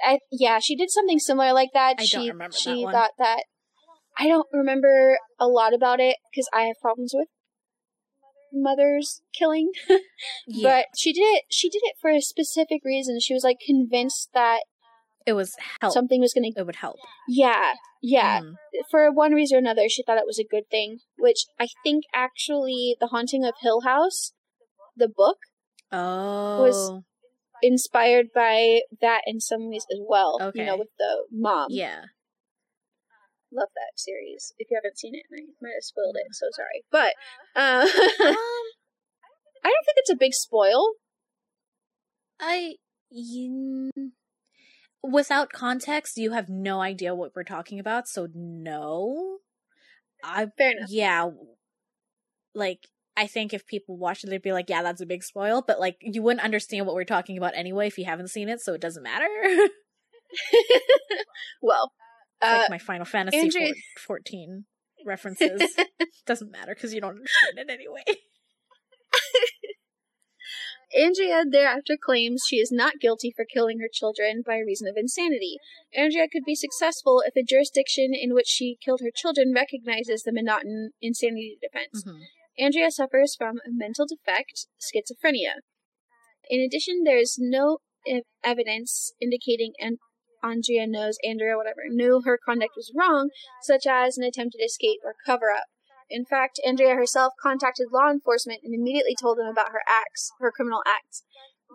[0.04, 1.96] I, yeah, she did something similar like that.
[1.98, 2.92] I she don't remember that she one.
[2.92, 3.44] thought that
[4.18, 7.28] I don't remember a lot about it because I have problems with
[8.52, 9.70] mothers killing.
[10.46, 11.44] Yeah, But she did it.
[11.50, 13.20] She did it for a specific reason.
[13.20, 14.60] She was like convinced that
[15.26, 15.92] it was help.
[15.92, 16.60] something was going to.
[16.60, 16.96] it would help.
[17.28, 18.40] Yeah, yeah.
[18.40, 18.54] Mhm.
[18.90, 20.98] For one reason or another, she thought it was a good thing.
[21.18, 24.32] Which I think actually, The Haunting of Hill House,
[24.96, 25.38] the book,
[25.92, 27.02] Oh, was
[27.62, 30.38] inspired by that in some ways as well.
[30.40, 30.60] Okay.
[30.60, 31.66] You know, with the mom.
[31.70, 32.04] yeah.
[33.52, 34.52] Love that series.
[34.58, 36.26] If you haven't seen it, I might have spoiled it.
[36.32, 37.14] So sorry, but
[37.56, 37.86] uh,
[38.28, 38.64] Um,
[39.64, 40.92] I don't think it's a big spoil.
[42.40, 42.74] I
[43.10, 43.90] you,
[45.02, 48.06] without context, you have no idea what we're talking about.
[48.08, 49.38] So no,
[50.22, 50.88] I Fair enough.
[50.90, 51.30] yeah,
[52.54, 52.86] like
[53.16, 55.80] I think if people watch it, they'd be like, "Yeah, that's a big spoil," but
[55.80, 58.74] like you wouldn't understand what we're talking about anyway if you haven't seen it, so
[58.74, 59.26] it doesn't matter.
[61.62, 61.92] well,
[62.42, 64.64] uh, like my Final Fantasy four- 14
[65.06, 65.76] references
[66.26, 68.02] doesn't matter because you don't understand it anyway.
[70.96, 75.58] Andrea thereafter claims she is not guilty for killing her children by reason of insanity.
[75.94, 80.32] Andrea could be successful if the jurisdiction in which she killed her children recognizes the
[80.32, 82.04] M'Naghten insanity defense.
[82.04, 82.20] Mhm.
[82.58, 85.60] Andrea suffers from a mental defect, schizophrenia.
[86.48, 87.78] In addition, there is no
[88.42, 89.98] evidence indicating an-
[90.48, 93.30] Andrea knows Andrea, whatever, knew her conduct was wrong,
[93.62, 95.66] such as an attempted escape or cover up.
[96.10, 100.50] In fact, Andrea herself contacted law enforcement and immediately told them about her acts, her
[100.50, 101.24] criminal acts.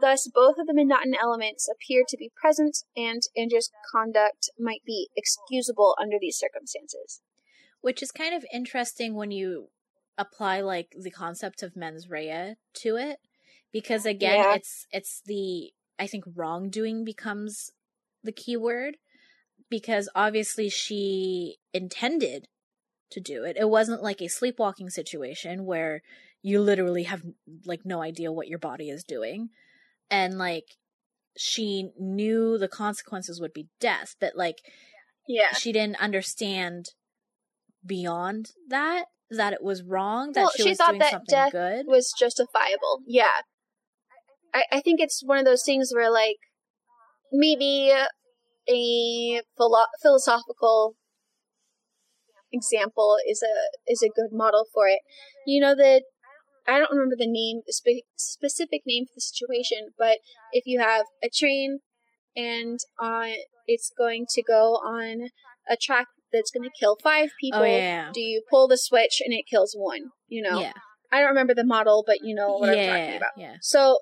[0.02, 5.10] Thus, both of the M'Naghten elements appear to be present, and Andrea's conduct might be
[5.16, 7.22] excusable under these circumstances.
[7.82, 9.70] Which is kind of interesting when you
[10.18, 13.20] apply like the concept of mens rea to it
[13.72, 14.56] because again Yeah.
[14.56, 17.72] it's it's the I think wrongdoing becomes
[18.24, 18.98] the key word
[19.70, 22.48] because obviously she intended
[23.12, 23.58] to do it.
[23.60, 26.02] It wasn't like a sleepwalking situation where
[26.42, 27.22] you literally have
[27.66, 29.50] like no idea what your body is doing
[30.12, 30.66] and like
[31.38, 34.58] she knew the consequences would be death but like
[35.28, 35.54] Yeah.
[35.54, 36.88] she didn't understand
[37.86, 41.26] beyond that that it was wrong that Well, she, she was thought doing that something
[41.30, 43.00] death good was justifiable.
[43.08, 43.42] Yeah.
[44.54, 46.38] I, I think it's one of those things where, like,
[47.34, 47.92] maybe
[48.70, 50.96] a philo- philosophical
[52.52, 55.00] example is a is a good model for it.
[55.46, 56.04] You know that
[56.68, 60.20] I don't remember the name, the spe- specific name for the situation, but
[60.52, 61.80] if you have a train
[62.36, 63.34] and on
[63.68, 65.30] it's going to go on
[65.70, 69.22] a track that's going to kill five people, oh yeah do you pull the switch
[69.24, 70.12] and it kills one?
[70.28, 70.74] You know, yeah
[71.12, 73.32] I don't remember the model, but you know what I'm talking about.
[73.38, 74.00] yeah So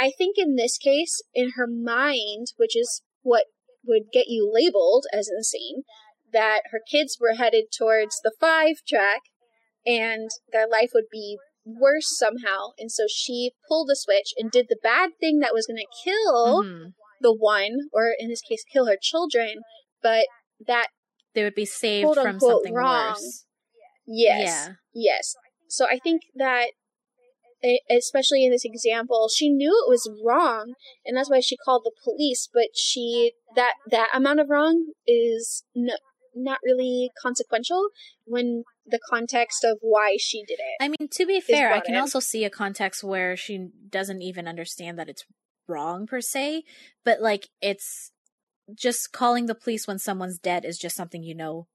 [0.00, 3.44] I think in this case, in her mind, which is what
[3.86, 5.82] would get you labeled as insane,
[6.32, 9.20] that her kids were headed towards the five track
[9.84, 11.36] and their life would be
[11.66, 12.68] worse somehow.
[12.78, 16.02] And so she pulled the switch and did the bad thing that was going to
[16.04, 16.94] kill Mhm.
[17.20, 19.60] the one, or in this case, kill her children.
[20.02, 20.26] But
[20.66, 20.88] that,
[21.34, 23.12] they would be saved from unquote, something wrong.
[23.12, 23.44] worse
[24.06, 24.66] yes.
[24.66, 25.34] yeah Yes.
[25.68, 26.70] So I think that,
[27.90, 31.92] especially in this example, she knew it was wrong, and that's why she called the
[32.02, 32.48] police.
[32.52, 35.94] But she that that amount of wrong is no,
[36.34, 37.88] not really consequential
[38.24, 40.82] when the context of why she did it.
[40.82, 42.00] i mean to be fair i can in.
[42.00, 45.24] also see a context where she doesn't even understand that it's
[45.68, 46.62] wrong per se
[47.04, 48.10] but like it's
[48.74, 51.66] just calling the police when someone's dead is just something you know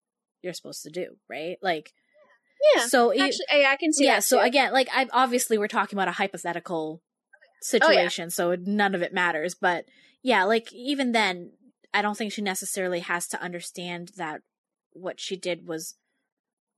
[0.41, 1.93] you're supposed to do right like
[2.75, 2.85] Yeah.
[2.87, 4.23] so it- Actually, I, I can see yeah that.
[4.23, 4.43] so too.
[4.45, 9.13] again like i obviously we're talking about a hypothetical oh, situation so none of it
[9.13, 9.85] matters but
[10.23, 11.51] yeah like even then
[11.93, 14.41] i don't think she necessarily has to understand that
[14.93, 15.95] what she did was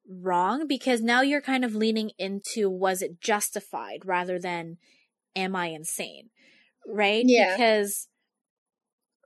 [0.09, 4.77] wrong because now you're kind of leaning into was it justified rather than
[5.35, 6.29] am i insane
[6.87, 7.51] right Yeah.
[7.55, 8.07] because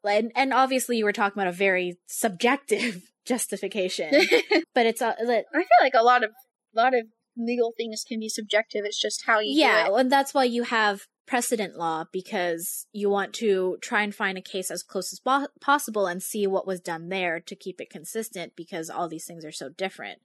[0.03, 4.11] and, and obviously you were talking about a very subjective justification
[4.73, 6.31] but it's a, that I feel like a lot of
[6.75, 7.05] lot of
[7.37, 8.81] legal things can be subjective.
[8.83, 13.33] It's just how you yeah and that's why you have precedent law because you want
[13.33, 16.81] to try and find a case as close as po- possible and see what was
[16.81, 20.19] done there to keep it consistent because all these things are so different.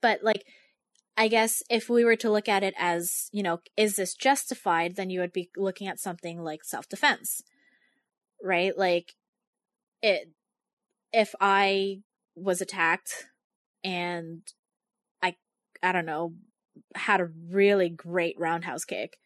[0.00, 0.44] But like
[1.16, 4.96] I guess if we were to look at it as, you know, is this justified,
[4.96, 7.42] then you would be looking at something like self defense,
[8.42, 8.76] right?
[8.76, 9.14] Like,
[10.02, 10.28] it,
[11.12, 12.00] if I
[12.34, 13.26] was attacked
[13.84, 14.42] and
[15.22, 15.36] I,
[15.82, 16.34] I don't know,
[16.94, 19.18] had a really great roundhouse kick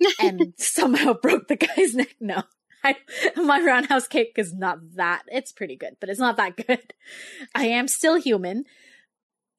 [0.20, 2.16] and somehow broke the guy's neck.
[2.20, 2.42] No,
[2.84, 2.96] I,
[3.36, 5.22] my roundhouse kick is not that.
[5.28, 6.94] It's pretty good, but it's not that good.
[7.54, 8.64] I am still human.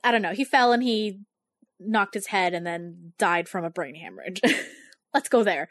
[0.04, 0.34] I don't know.
[0.34, 1.22] He fell and he
[1.80, 4.42] knocked his head and then died from a brain hemorrhage.
[5.14, 5.70] Let's go there.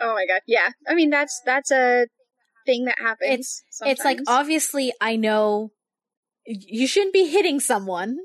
[0.00, 0.42] Oh my god.
[0.46, 0.68] Yeah.
[0.88, 2.06] I mean that's that's a
[2.66, 3.38] thing that happens.
[3.40, 3.98] It's sometimes.
[3.98, 5.72] it's like obviously I know
[6.46, 8.18] you shouldn't be hitting someone.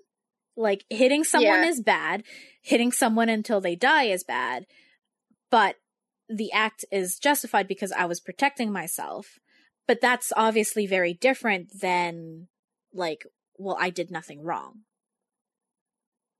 [0.57, 1.69] Like hitting someone yeah.
[1.69, 2.23] is bad.
[2.61, 4.65] Hitting someone until they die is bad.
[5.49, 5.75] But
[6.29, 9.39] the act is justified because I was protecting myself.
[9.87, 12.47] But that's obviously very different than
[12.93, 13.25] like,
[13.57, 14.81] well, I did nothing wrong.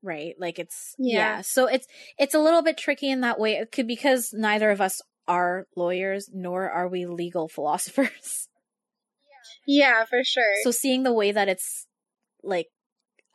[0.04, 0.36] Right?
[0.40, 1.18] Like it's yeah.
[1.18, 1.42] yeah.
[1.42, 1.88] So it's
[2.18, 3.54] it's a little bit tricky in that way.
[3.54, 8.48] It could because neither of us are lawyers nor are we legal philosophers.
[9.68, 10.56] Yeah, for sure.
[10.64, 11.88] So seeing the way that it's
[12.44, 12.68] like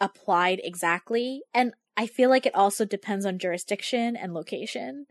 [0.00, 5.06] applied exactly and I feel like it also depends on jurisdiction and location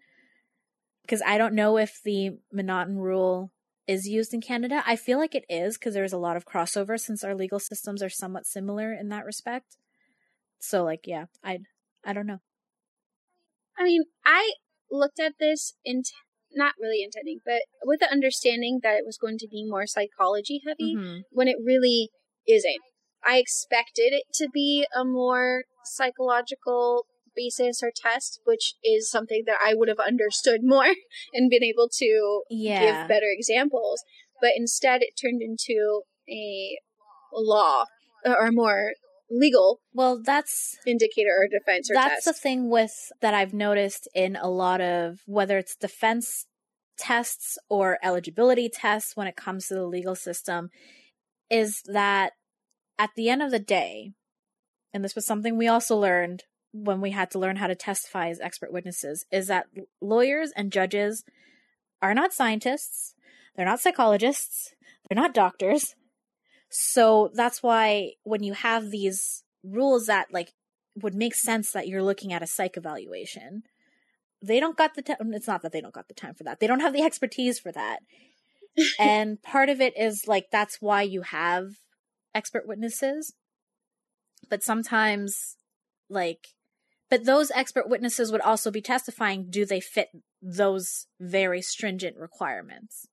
[1.02, 3.52] because I don't know if the M'Naghten rule
[3.88, 4.84] is used in Canada.
[4.86, 8.02] I feel like it is because there's a lot of crossover since our legal systems
[8.02, 9.78] are somewhat similar in that respect.
[10.60, 11.60] So like yeah, I
[12.04, 12.40] I don't know.
[13.78, 14.54] I mean, I
[14.90, 16.04] looked at this in
[16.54, 20.62] not really intending, but with the understanding that it was going to be more psychology
[20.66, 21.20] heavy mm-hmm.
[21.32, 22.10] when it really
[22.48, 22.82] isn't.
[23.26, 29.58] I expected it to be a more psychological basis or test, which is something that
[29.64, 30.94] I would have understood more
[31.34, 32.80] and been able to yeah.
[32.80, 34.04] give better examples.
[34.42, 36.78] But instead, it turned into a
[37.34, 37.86] law
[38.26, 38.94] or more
[39.30, 42.26] legal well that's indicator or defense or that's test.
[42.26, 46.46] the thing with that i've noticed in a lot of whether it's defense
[46.98, 50.70] tests or eligibility tests when it comes to the legal system
[51.50, 52.34] is that
[53.00, 54.12] at the end of the day
[54.94, 58.28] and this was something we also learned when we had to learn how to testify
[58.30, 59.68] as expert witnesses is that
[60.02, 61.24] lawyers and judges
[62.02, 63.16] are not scientists,
[63.56, 64.74] they're not psychologists,
[65.08, 65.96] they're not doctors.
[66.70, 70.54] So that's why when you have these rules that like
[70.96, 73.64] would make sense that you're looking at a psych evaluation,
[74.42, 75.18] they don't got the time.
[75.20, 76.60] Um, it's not that they don't got the time for that.
[76.60, 78.00] They don't have the expertise for that.
[79.00, 81.76] and part of it is like that's why you have
[82.34, 83.34] expert witnesses.
[84.50, 85.58] But sometimes
[86.10, 86.50] like
[87.10, 90.10] but those expert witnesses would also be testifying do they fit
[90.42, 93.08] those very stringent requirements?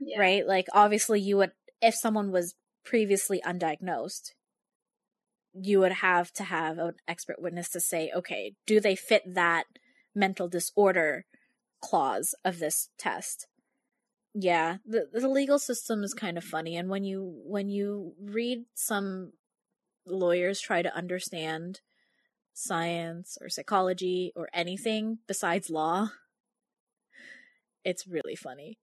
[0.00, 0.20] Yeah.
[0.20, 0.46] Right?
[0.46, 2.54] Like, obviously, you would, if someone was
[2.84, 4.32] previously undiagnosed,
[5.52, 9.64] you would have to have an expert witness to say, okay, do they fit that
[10.14, 11.24] mental disorder
[11.80, 13.46] clause of this test?
[14.34, 18.64] Yeah, the the legal system is kind of funny and when you when you read
[18.74, 19.32] some
[20.06, 21.80] lawyers try to understand
[22.52, 26.10] science or psychology or anything besides law,
[27.84, 28.78] it's really funny.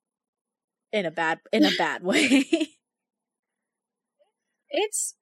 [0.92, 2.46] In a bad in a bad way.
[4.76, 5.16] it's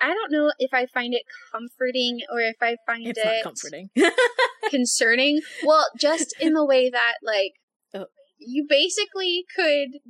[0.00, 1.22] I don't know if I find it
[1.52, 3.90] comforting or if I find it's it comforting.
[4.70, 5.40] concerning.
[5.64, 7.52] Well, just in the way that like
[7.94, 8.06] oh.
[8.38, 10.00] you basically could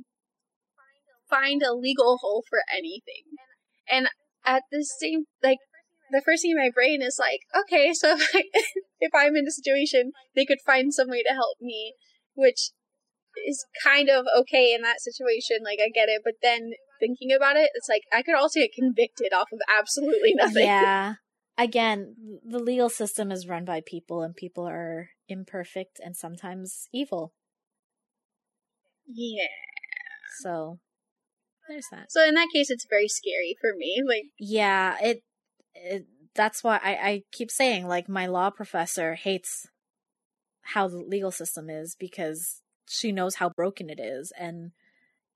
[1.29, 3.23] find a legal hole for anything.
[3.91, 4.09] And
[4.45, 5.57] at the same like
[6.11, 8.43] the first thing in my brain is like, okay, so if, I,
[8.99, 11.93] if I'm in a situation, they could find some way to help me,
[12.35, 12.71] which
[13.47, 15.57] is kind of okay in that situation.
[15.63, 16.21] Like, I get it.
[16.23, 20.33] But then thinking about it, it's like, I could also get convicted off of absolutely
[20.35, 20.63] nothing.
[20.65, 21.15] Yeah.
[21.57, 22.15] Again,
[22.45, 27.33] the legal system is run by people, and people are imperfect and sometimes evil.
[29.05, 29.43] Yeah.
[30.41, 30.79] So,
[31.69, 32.11] there's that.
[32.11, 34.01] So in that case, it's very scary for me.
[34.05, 35.23] Like, yeah, it
[35.75, 39.67] it, that's why I, I keep saying like my law professor hates
[40.61, 44.71] how the legal system is because she knows how broken it is and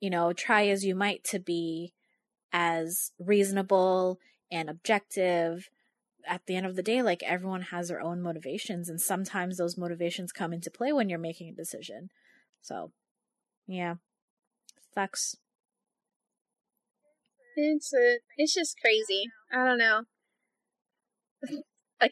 [0.04, 1.94] you know try as you might to be
[2.52, 4.20] as reasonable
[4.52, 5.70] and objective.
[6.26, 9.78] At the end of the day like everyone has their own motivations and sometimes those
[9.78, 12.10] motivations come into play when you're making a decision.
[12.62, 12.92] So
[13.66, 13.96] yeah.
[14.94, 15.38] Sucks
[17.56, 19.30] it's a, it's just crazy.
[19.52, 20.02] I don't know.
[22.02, 22.12] Like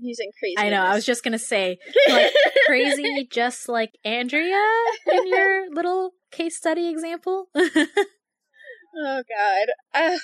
[0.00, 0.54] using crazy.
[0.58, 0.82] I know.
[0.82, 1.78] I was just gonna say,
[2.08, 2.32] like
[2.66, 4.64] crazy, just like Andrea
[5.12, 7.46] in your little case study example.
[7.56, 9.66] oh God.
[9.94, 10.18] Uh,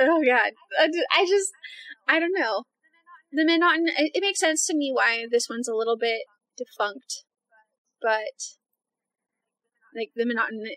[0.00, 0.52] oh God.
[0.80, 1.50] I just,
[2.06, 2.64] I don't know.
[3.32, 3.92] the monotony.
[3.96, 6.22] It, makes sense to me why this one's a little bit
[6.56, 7.24] defunct,
[8.00, 8.56] but
[9.94, 10.24] like the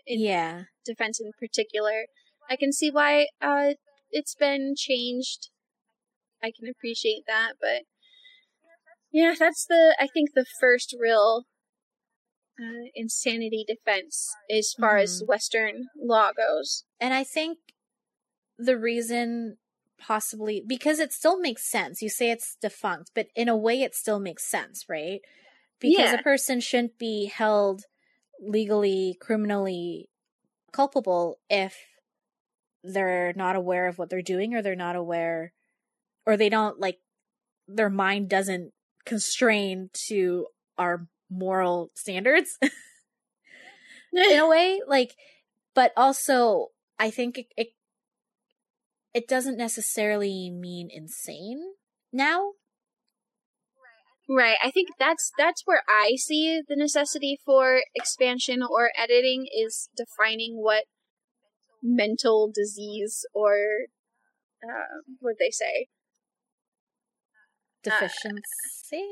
[0.06, 0.64] in Yeah.
[0.84, 2.06] defense in particular,
[2.50, 3.74] I can see why uh
[4.10, 5.48] it's been changed.
[6.42, 7.82] I can appreciate that, but
[9.12, 11.44] yeah, that's the I think the first real
[12.60, 16.84] uh, insanity defense as far as Western law goes.
[17.00, 17.58] And I think
[18.58, 19.58] the reason
[19.98, 22.02] possibly because it still makes sense.
[22.02, 25.20] You say it's defunct, but in a way it still makes sense, right?
[25.80, 26.20] Because Yeah.
[26.20, 27.84] a person shouldn't be held
[28.40, 30.08] legally, criminally
[30.72, 31.76] culpable if
[32.82, 35.52] they're not aware of what they're doing or they're not aware
[36.26, 36.98] or they don't like
[37.68, 38.72] their mind doesn't
[39.04, 40.46] constrain to
[40.78, 42.58] our moral standards
[44.12, 45.14] in a way like
[45.74, 46.68] but also
[46.98, 47.68] i think it, it
[49.14, 51.60] it doesn't necessarily mean insane
[52.12, 52.52] now
[54.28, 54.56] Right.
[54.62, 60.54] I think that's that's where I see the necessity for expansion or editing is defining
[60.62, 60.84] what
[61.82, 63.54] mental disease or
[64.62, 65.88] uh, what they say.
[67.86, 69.06] Uh, uh, deficiency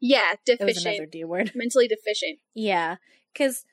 [0.00, 2.38] Yeah, it was another deficient, d word mentally deficient.
[2.54, 2.96] yeah
[3.32, 3.64] because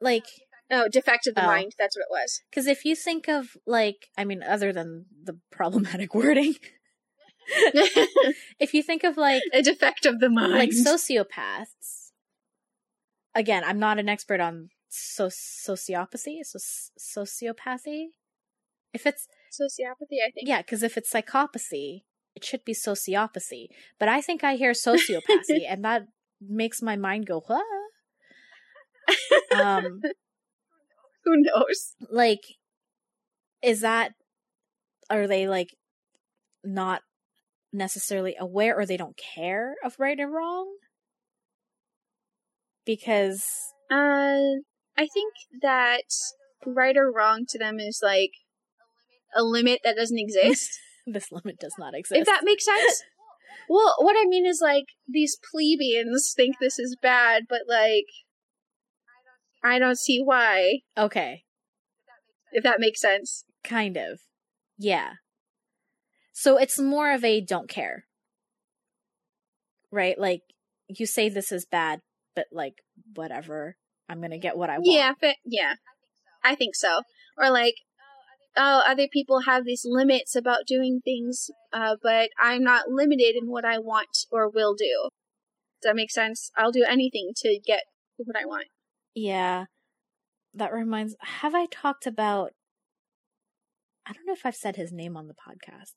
[0.00, 0.26] like
[0.70, 1.46] Oh, defect of the Oh.
[1.46, 1.74] mind.
[1.78, 2.40] That's what it was.
[2.50, 6.54] because if you think of like i mean other than the problematic wording
[8.58, 10.52] if you think of like A defect of the mind.
[10.52, 12.10] like sociopaths
[13.34, 16.58] again i'm not an expert on so- sociopathy so-
[16.98, 18.06] sociopathy
[18.92, 20.48] if it's Sociopathy, I think.
[20.48, 22.02] yeah because if it's psychopathy
[22.34, 23.66] it should be sociopathy
[23.98, 26.06] but i think i hear sociopathy and that
[26.40, 27.64] makes my mind go what
[29.52, 30.00] um
[31.24, 31.94] Who knows?
[32.10, 32.42] like
[33.62, 34.12] is that
[35.08, 35.74] are they like
[36.62, 37.02] not
[37.72, 40.66] necessarily aware or they don't care of right and wrong
[42.84, 43.44] because
[43.90, 44.60] Uh,
[44.96, 46.02] I think that
[46.66, 48.32] right or wrong to them is like
[49.36, 50.78] a limit that doesn't exist.
[51.12, 53.02] this limit does not exist if that makes sense.
[53.68, 58.04] Well, what I mean is like these plebeians think this is bad, but like
[59.62, 60.80] I don't see why.
[60.98, 61.44] okay.
[62.52, 63.44] If that makes sense.
[63.62, 64.20] kind of.
[64.76, 65.12] Yeah.
[66.32, 68.04] So it's more of a don't care.
[69.90, 70.18] Right?
[70.18, 70.42] Like
[70.88, 72.00] you say this is bad
[72.34, 72.82] but like
[73.14, 73.76] whatever.
[74.08, 74.86] I'm gonna get what i want.
[74.86, 75.74] Yeah, but yeah,
[76.42, 77.02] I think so.
[77.38, 77.74] Or like,
[78.56, 83.48] oh, other people have these limits about doing things, uh, but I'm not limited in
[83.48, 85.08] what I want or will do.
[85.82, 86.50] Does that make sense?
[86.56, 87.82] I'll do anything to get
[88.16, 88.66] what I want.
[89.14, 89.66] Yeah.
[90.54, 92.52] That reminds have I talked about
[94.06, 95.92] I don't know if I've said his name on the podcast.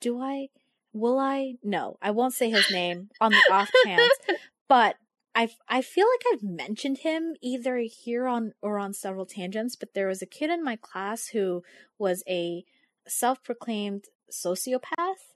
[0.00, 0.48] Do I?
[0.92, 1.54] Will I?
[1.62, 4.12] No, I won't say his name on the off chance.
[4.66, 4.96] But
[5.34, 9.94] I I feel like I've mentioned him either here on or on several tangents, but
[9.94, 11.62] there was a kid in my class who
[11.98, 12.64] was a
[13.06, 15.34] self-proclaimed sociopath.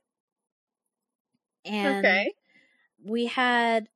[1.65, 2.33] And okay.
[3.05, 3.89] we had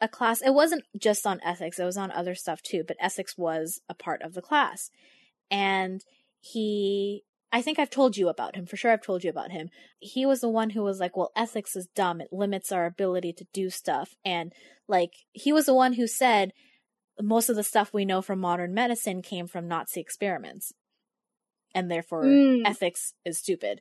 [0.00, 3.38] a class it wasn't just on ethics it was on other stuff too but ethics
[3.38, 4.90] was a part of the class
[5.50, 6.04] and
[6.40, 7.24] he
[7.56, 9.68] i think i've told you about him for sure i've told you about him
[9.98, 13.32] he was the one who was like well ethics is dumb it limits our ability
[13.32, 14.52] to do stuff and
[14.86, 16.52] like he was the one who said
[17.20, 20.72] most of the stuff we know from modern medicine came from nazi experiments
[21.74, 22.62] and therefore Mm.
[22.66, 23.80] ethics is stupid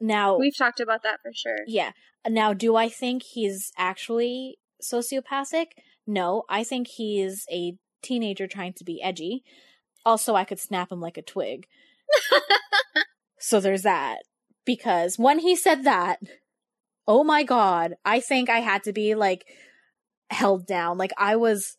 [0.00, 1.58] now We've talked about that for sure.
[1.66, 1.92] yeah.
[2.28, 5.66] Now, do I think he's actually sociopathic?
[6.06, 9.44] No, I think he's a teenager trying to be edgy.
[10.04, 11.66] Also, I could snap him like a twig.
[13.44, 14.20] so there's that.
[14.64, 16.18] Because when he said that,
[17.06, 19.44] oh my god, I think I had to be like
[20.30, 20.96] held down.
[20.96, 21.76] Like I was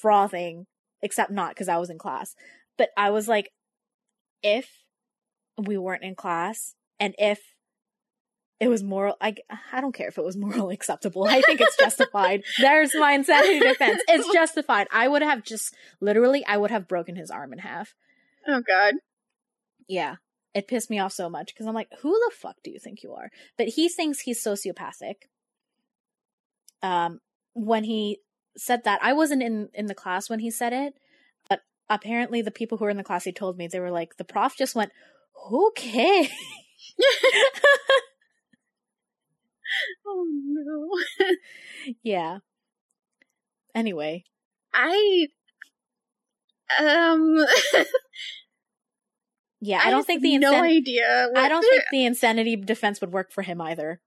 [0.00, 0.66] frothing,
[1.02, 2.34] except not because I was in class.
[2.78, 3.50] But I was like,
[4.42, 4.66] if
[5.58, 7.40] we weren't in class and if
[8.58, 9.34] it was moral I,
[9.72, 13.60] I don't care if it was morally acceptable i think it's justified there's my insanity
[13.60, 17.60] defense it's justified i would have just literally i would have broken his arm in
[17.60, 17.94] half
[18.48, 18.94] Oh God.
[19.88, 20.16] yeah
[20.54, 23.02] it pissed me off so much because i'm like who the fuck do you think
[23.02, 23.30] you are?
[23.58, 25.28] But he thinks he's sociopathic.
[26.82, 27.20] Um
[27.54, 28.20] when he
[28.56, 30.94] said that i wasn't in in the class when he said it
[31.48, 31.60] but
[31.90, 34.24] apparently the people who were in the class he told me they were like the
[34.24, 34.92] prof just went
[35.52, 36.28] okay
[40.06, 41.26] Oh no.
[42.02, 42.38] yeah.
[43.74, 44.24] Anyway.
[44.72, 45.28] I
[46.80, 47.44] um
[49.64, 51.28] yeah i, don't have think the no insan- idea.
[51.34, 54.00] I don't think the insanity defense would work for him either.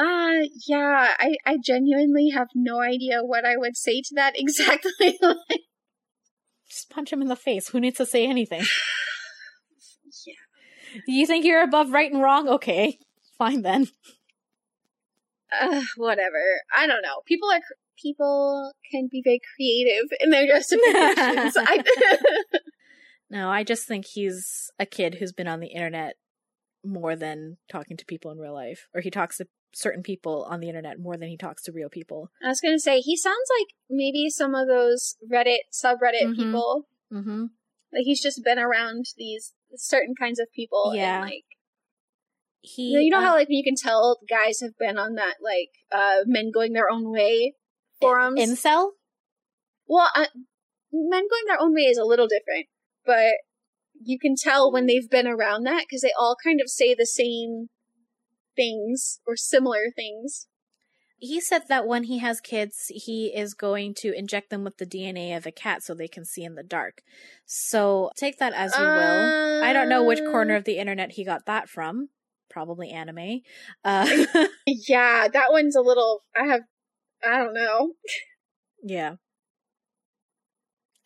[0.00, 5.18] Uh, yeah, I, I genuinely have no idea what I would say to that exactly.
[6.66, 7.68] Just punch him in the face.
[7.68, 8.62] Who needs to say anything?
[10.26, 10.34] yeah.
[11.06, 12.48] You think you're above right and wrong?
[12.48, 12.98] Okay,
[13.36, 13.88] fine then.
[15.60, 16.62] Uh, whatever.
[16.74, 17.20] I don't know.
[17.26, 17.60] People are
[18.00, 21.56] people can be very creative in their justifications.
[21.58, 21.84] I,
[23.30, 26.16] no, I just think he's a kid who's been on the internet
[26.84, 30.58] more than talking to people in real life, or he talks to certain people on
[30.60, 32.30] the internet more than he talks to real people.
[32.44, 36.36] I was gonna say he sounds like maybe some of those Reddit subreddit Mhm.
[36.36, 36.88] people.
[37.12, 37.42] Mm-hmm.
[37.92, 40.92] Like he's just been around these certain kinds of people.
[40.94, 41.16] Yeah.
[41.22, 41.44] And like
[42.62, 45.14] He, you know, you know uh, how like you can tell guys have been on
[45.14, 47.54] that like uh men going their own way
[48.00, 48.40] forums.
[48.40, 48.90] incel?
[49.86, 50.26] well, uh,
[50.92, 52.66] men going their own way is a little different,
[53.10, 53.34] but
[54.00, 57.04] you can tell when they've been around that because they all kind of say the
[57.06, 57.66] same
[58.54, 60.46] things or similar things.
[61.18, 64.86] He said that when he has kids, he is going to inject them with the
[64.86, 67.02] DNA of a cat so they can see in the dark.
[67.44, 69.62] So take that as you will.
[69.64, 72.08] I don't know which corner Uh, of the internet he got that from.
[72.48, 73.40] Probably anime.
[73.84, 74.06] Uh,
[74.66, 76.22] Yeah, that one's a little.
[76.34, 76.62] I have.
[77.22, 77.92] I don't know.
[78.82, 79.16] yeah.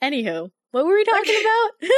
[0.03, 1.71] Anywho, what were we talking about?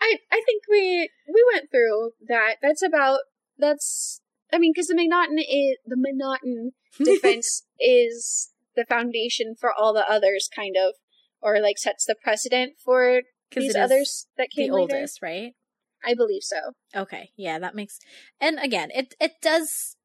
[0.00, 2.56] I I think we we went through that.
[2.62, 3.20] That's about.
[3.58, 4.22] That's.
[4.50, 6.70] I mean, because the M'Naghten is the M'Naghten
[7.04, 10.94] defense is the foundation for all the others, kind of,
[11.42, 13.20] or like sets the precedent for
[13.54, 14.94] these others that the came later.
[14.96, 15.52] oldest, right?
[16.02, 16.56] I believe so.
[16.96, 17.98] Okay, yeah, that makes.
[18.40, 19.96] And again, it it does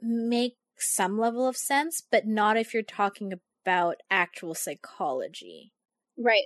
[0.00, 3.32] make some level of sense, but not if you're talking
[3.64, 5.72] about actual psychology.
[6.16, 6.44] Right.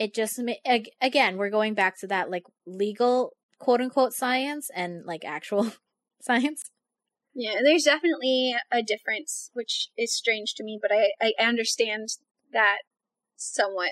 [0.00, 0.40] It just
[1.02, 5.72] again, we're going back to that like legal quote unquote science and like actual
[6.22, 6.70] science.
[7.34, 12.08] Yeah, there's definitely a difference, which is strange to me, but I I understand
[12.50, 12.78] that
[13.36, 13.90] somewhat.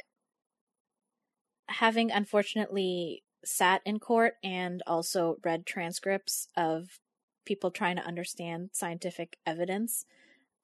[1.69, 7.01] Having unfortunately sat in court and also read transcripts of
[7.45, 10.07] people trying to understand scientific evidence,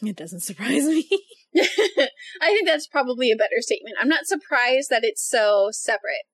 [0.03, 1.09] it doesn't surprise me.
[1.57, 3.97] I think that's probably a better statement.
[4.01, 6.25] I'm not surprised that it's so separate.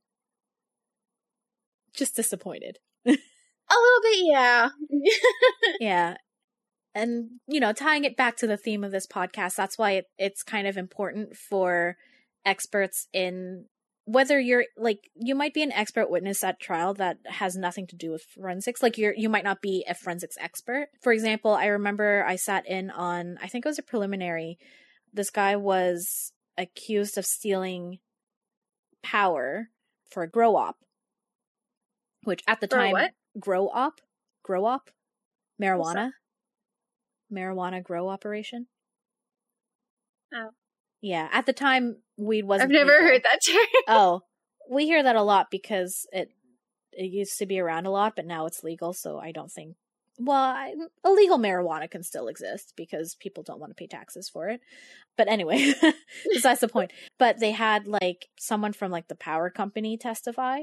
[1.94, 2.78] just disappointed.
[3.06, 4.68] A little bit, yeah.
[5.80, 6.16] yeah
[6.94, 10.06] and you know tying it back to the theme of this podcast that's why it,
[10.18, 11.96] it's kind of important for
[12.44, 13.66] experts in
[14.12, 17.96] whether you're like you might be an expert witness at trial that has nothing to
[17.96, 20.88] do with forensics like you're you might not be a forensics expert.
[21.02, 24.58] For example i remember i sat in on i think it was a preliminary.
[25.12, 27.98] This guy was accused of stealing
[29.02, 29.68] power
[30.10, 30.76] for a grow op
[32.24, 33.10] which at the For time what?
[33.38, 34.00] grow op
[34.42, 34.90] grow op?
[35.62, 36.10] Marijuana?
[37.32, 38.66] Marijuana grow operation?
[40.34, 40.50] Oh.
[41.02, 43.06] Yeah at the time weed wasn't I've never legal.
[43.08, 43.66] heard that term.
[43.88, 44.20] oh
[44.70, 46.30] we hear that a lot because it
[46.92, 49.76] it used to be around a lot but now it's legal so i don't think
[50.18, 50.74] well I,
[51.04, 54.60] illegal marijuana can still exist because people don't want to pay taxes for it
[55.16, 55.72] but anyway
[56.32, 60.60] besides the point but they had like someone from like the power company testify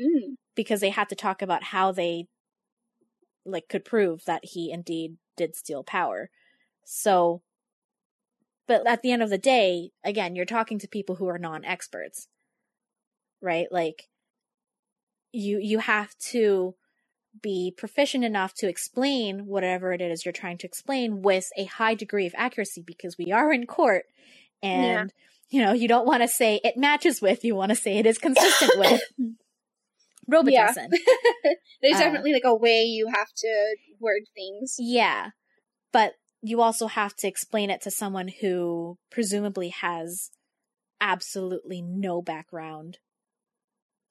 [0.00, 0.36] Mm.
[0.56, 2.24] because they had to talk about how they
[3.44, 6.30] like could prove that he indeed did steal power.
[6.86, 7.42] So
[8.66, 12.28] but at the end of the day, again, you're talking to people who are non-experts.
[13.40, 13.66] Right?
[13.70, 14.08] Like
[15.32, 16.74] you you have to
[17.42, 21.94] be proficient enough to explain whatever it is you're trying to explain with a high
[21.94, 24.04] degree of accuracy because we are in court
[24.62, 25.12] and
[25.52, 28.06] you know, you don't want to say it matches with, you want to say it
[28.06, 29.00] is consistent with.
[30.30, 30.88] Robitussin.
[31.82, 34.76] There's Uh, definitely like a way you have to word things.
[34.78, 35.30] Yeah.
[35.92, 40.30] But you also have to explain it to someone who presumably has
[41.00, 42.98] absolutely no background.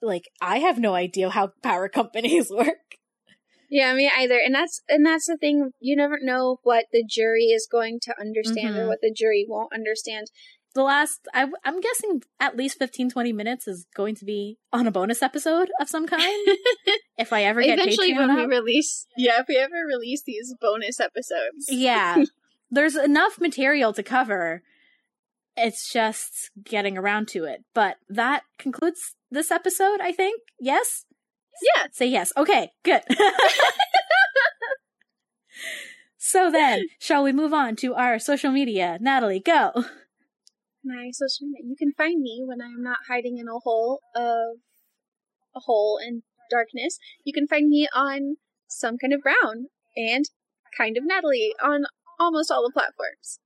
[0.01, 2.97] Like, I have no idea how power companies work.
[3.69, 4.37] Yeah, me either.
[4.37, 5.71] And that's and that's the thing.
[5.79, 8.87] You never know what the jury is going to understand or Mhm.
[8.87, 10.27] what the jury won't understand.
[10.73, 14.87] The last, I, I'm guessing at least 15, 20 minutes is going to be on
[14.87, 16.47] a bonus episode of some kind.
[17.17, 20.55] if I ever get Eventually, Patreon when we release, yeah, if we ever release these
[20.61, 22.23] bonus episodes, Yeah.
[22.71, 24.63] There's enough material to cover.
[25.57, 27.65] It's just getting around to it.
[27.73, 30.41] But that concludes this episode, I think.
[30.57, 31.05] Yes?
[31.75, 32.31] yeah, Say yes.
[32.37, 33.01] Okay, good.
[36.17, 38.97] so then, shall we move on to our social media?
[39.01, 39.83] Natalie, go.
[40.83, 41.69] My social media.
[41.69, 44.57] You can find me when I am not hiding in a hole of
[45.55, 46.97] a hole in darkness.
[47.23, 48.37] You can find me on
[48.67, 50.25] some kind of brown and
[50.77, 51.83] kind of Natalie on
[52.19, 53.39] almost all the platforms.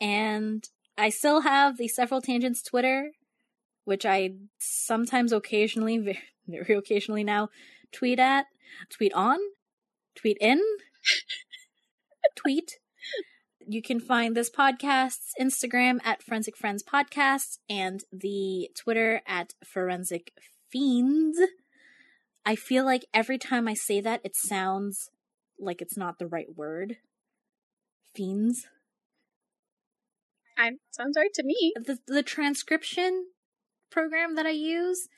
[0.00, 0.64] And
[0.96, 3.10] I still have the Several Tangents Twitter,
[3.84, 7.48] which I sometimes occasionally, very, very occasionally now,
[7.92, 8.46] tweet at,
[8.90, 9.38] tweet on,
[10.14, 10.60] tweet in,
[12.36, 12.78] tweet.
[13.70, 20.32] You can find this podcast's Instagram at Forensic Friends Podcast and the Twitter at Forensic
[20.72, 21.38] Fiends.
[22.46, 25.10] I feel like every time I say that, it sounds
[25.60, 26.96] like it's not the right word.
[28.16, 28.66] Fiends.
[30.56, 31.74] I sounds right to me.
[31.76, 33.26] The the transcription
[33.90, 35.08] program that I use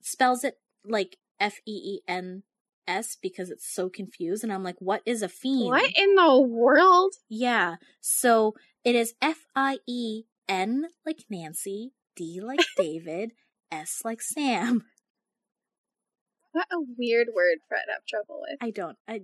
[0.00, 2.44] spells it like F E E N
[2.86, 5.70] S because it's so confused and I'm like, what is a fiend?
[5.70, 7.14] What in the world?
[7.28, 7.76] Yeah.
[8.00, 8.54] So
[8.84, 13.32] it is F I E N like Nancy, D like David,
[13.70, 14.84] S like Sam.
[16.52, 18.58] What a weird word for I'd have trouble with.
[18.60, 18.96] I don't.
[19.06, 19.22] I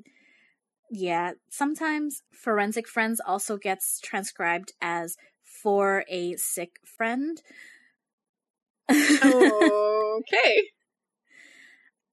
[0.90, 7.40] yeah, sometimes forensic friends also gets transcribed as for a sick friend.
[8.90, 10.62] okay.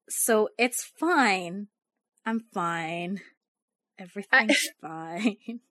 [0.09, 1.67] So it's fine.
[2.25, 3.21] I'm fine.
[3.97, 5.61] Everything's fine.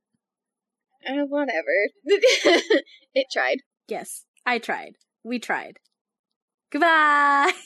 [1.06, 1.88] Uh, whatever.
[2.04, 3.58] it tried.
[3.86, 4.96] Yes, I tried.
[5.22, 5.78] We tried.
[6.70, 7.52] Goodbye.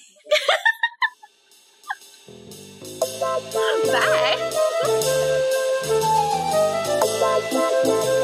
[7.83, 8.19] Bye.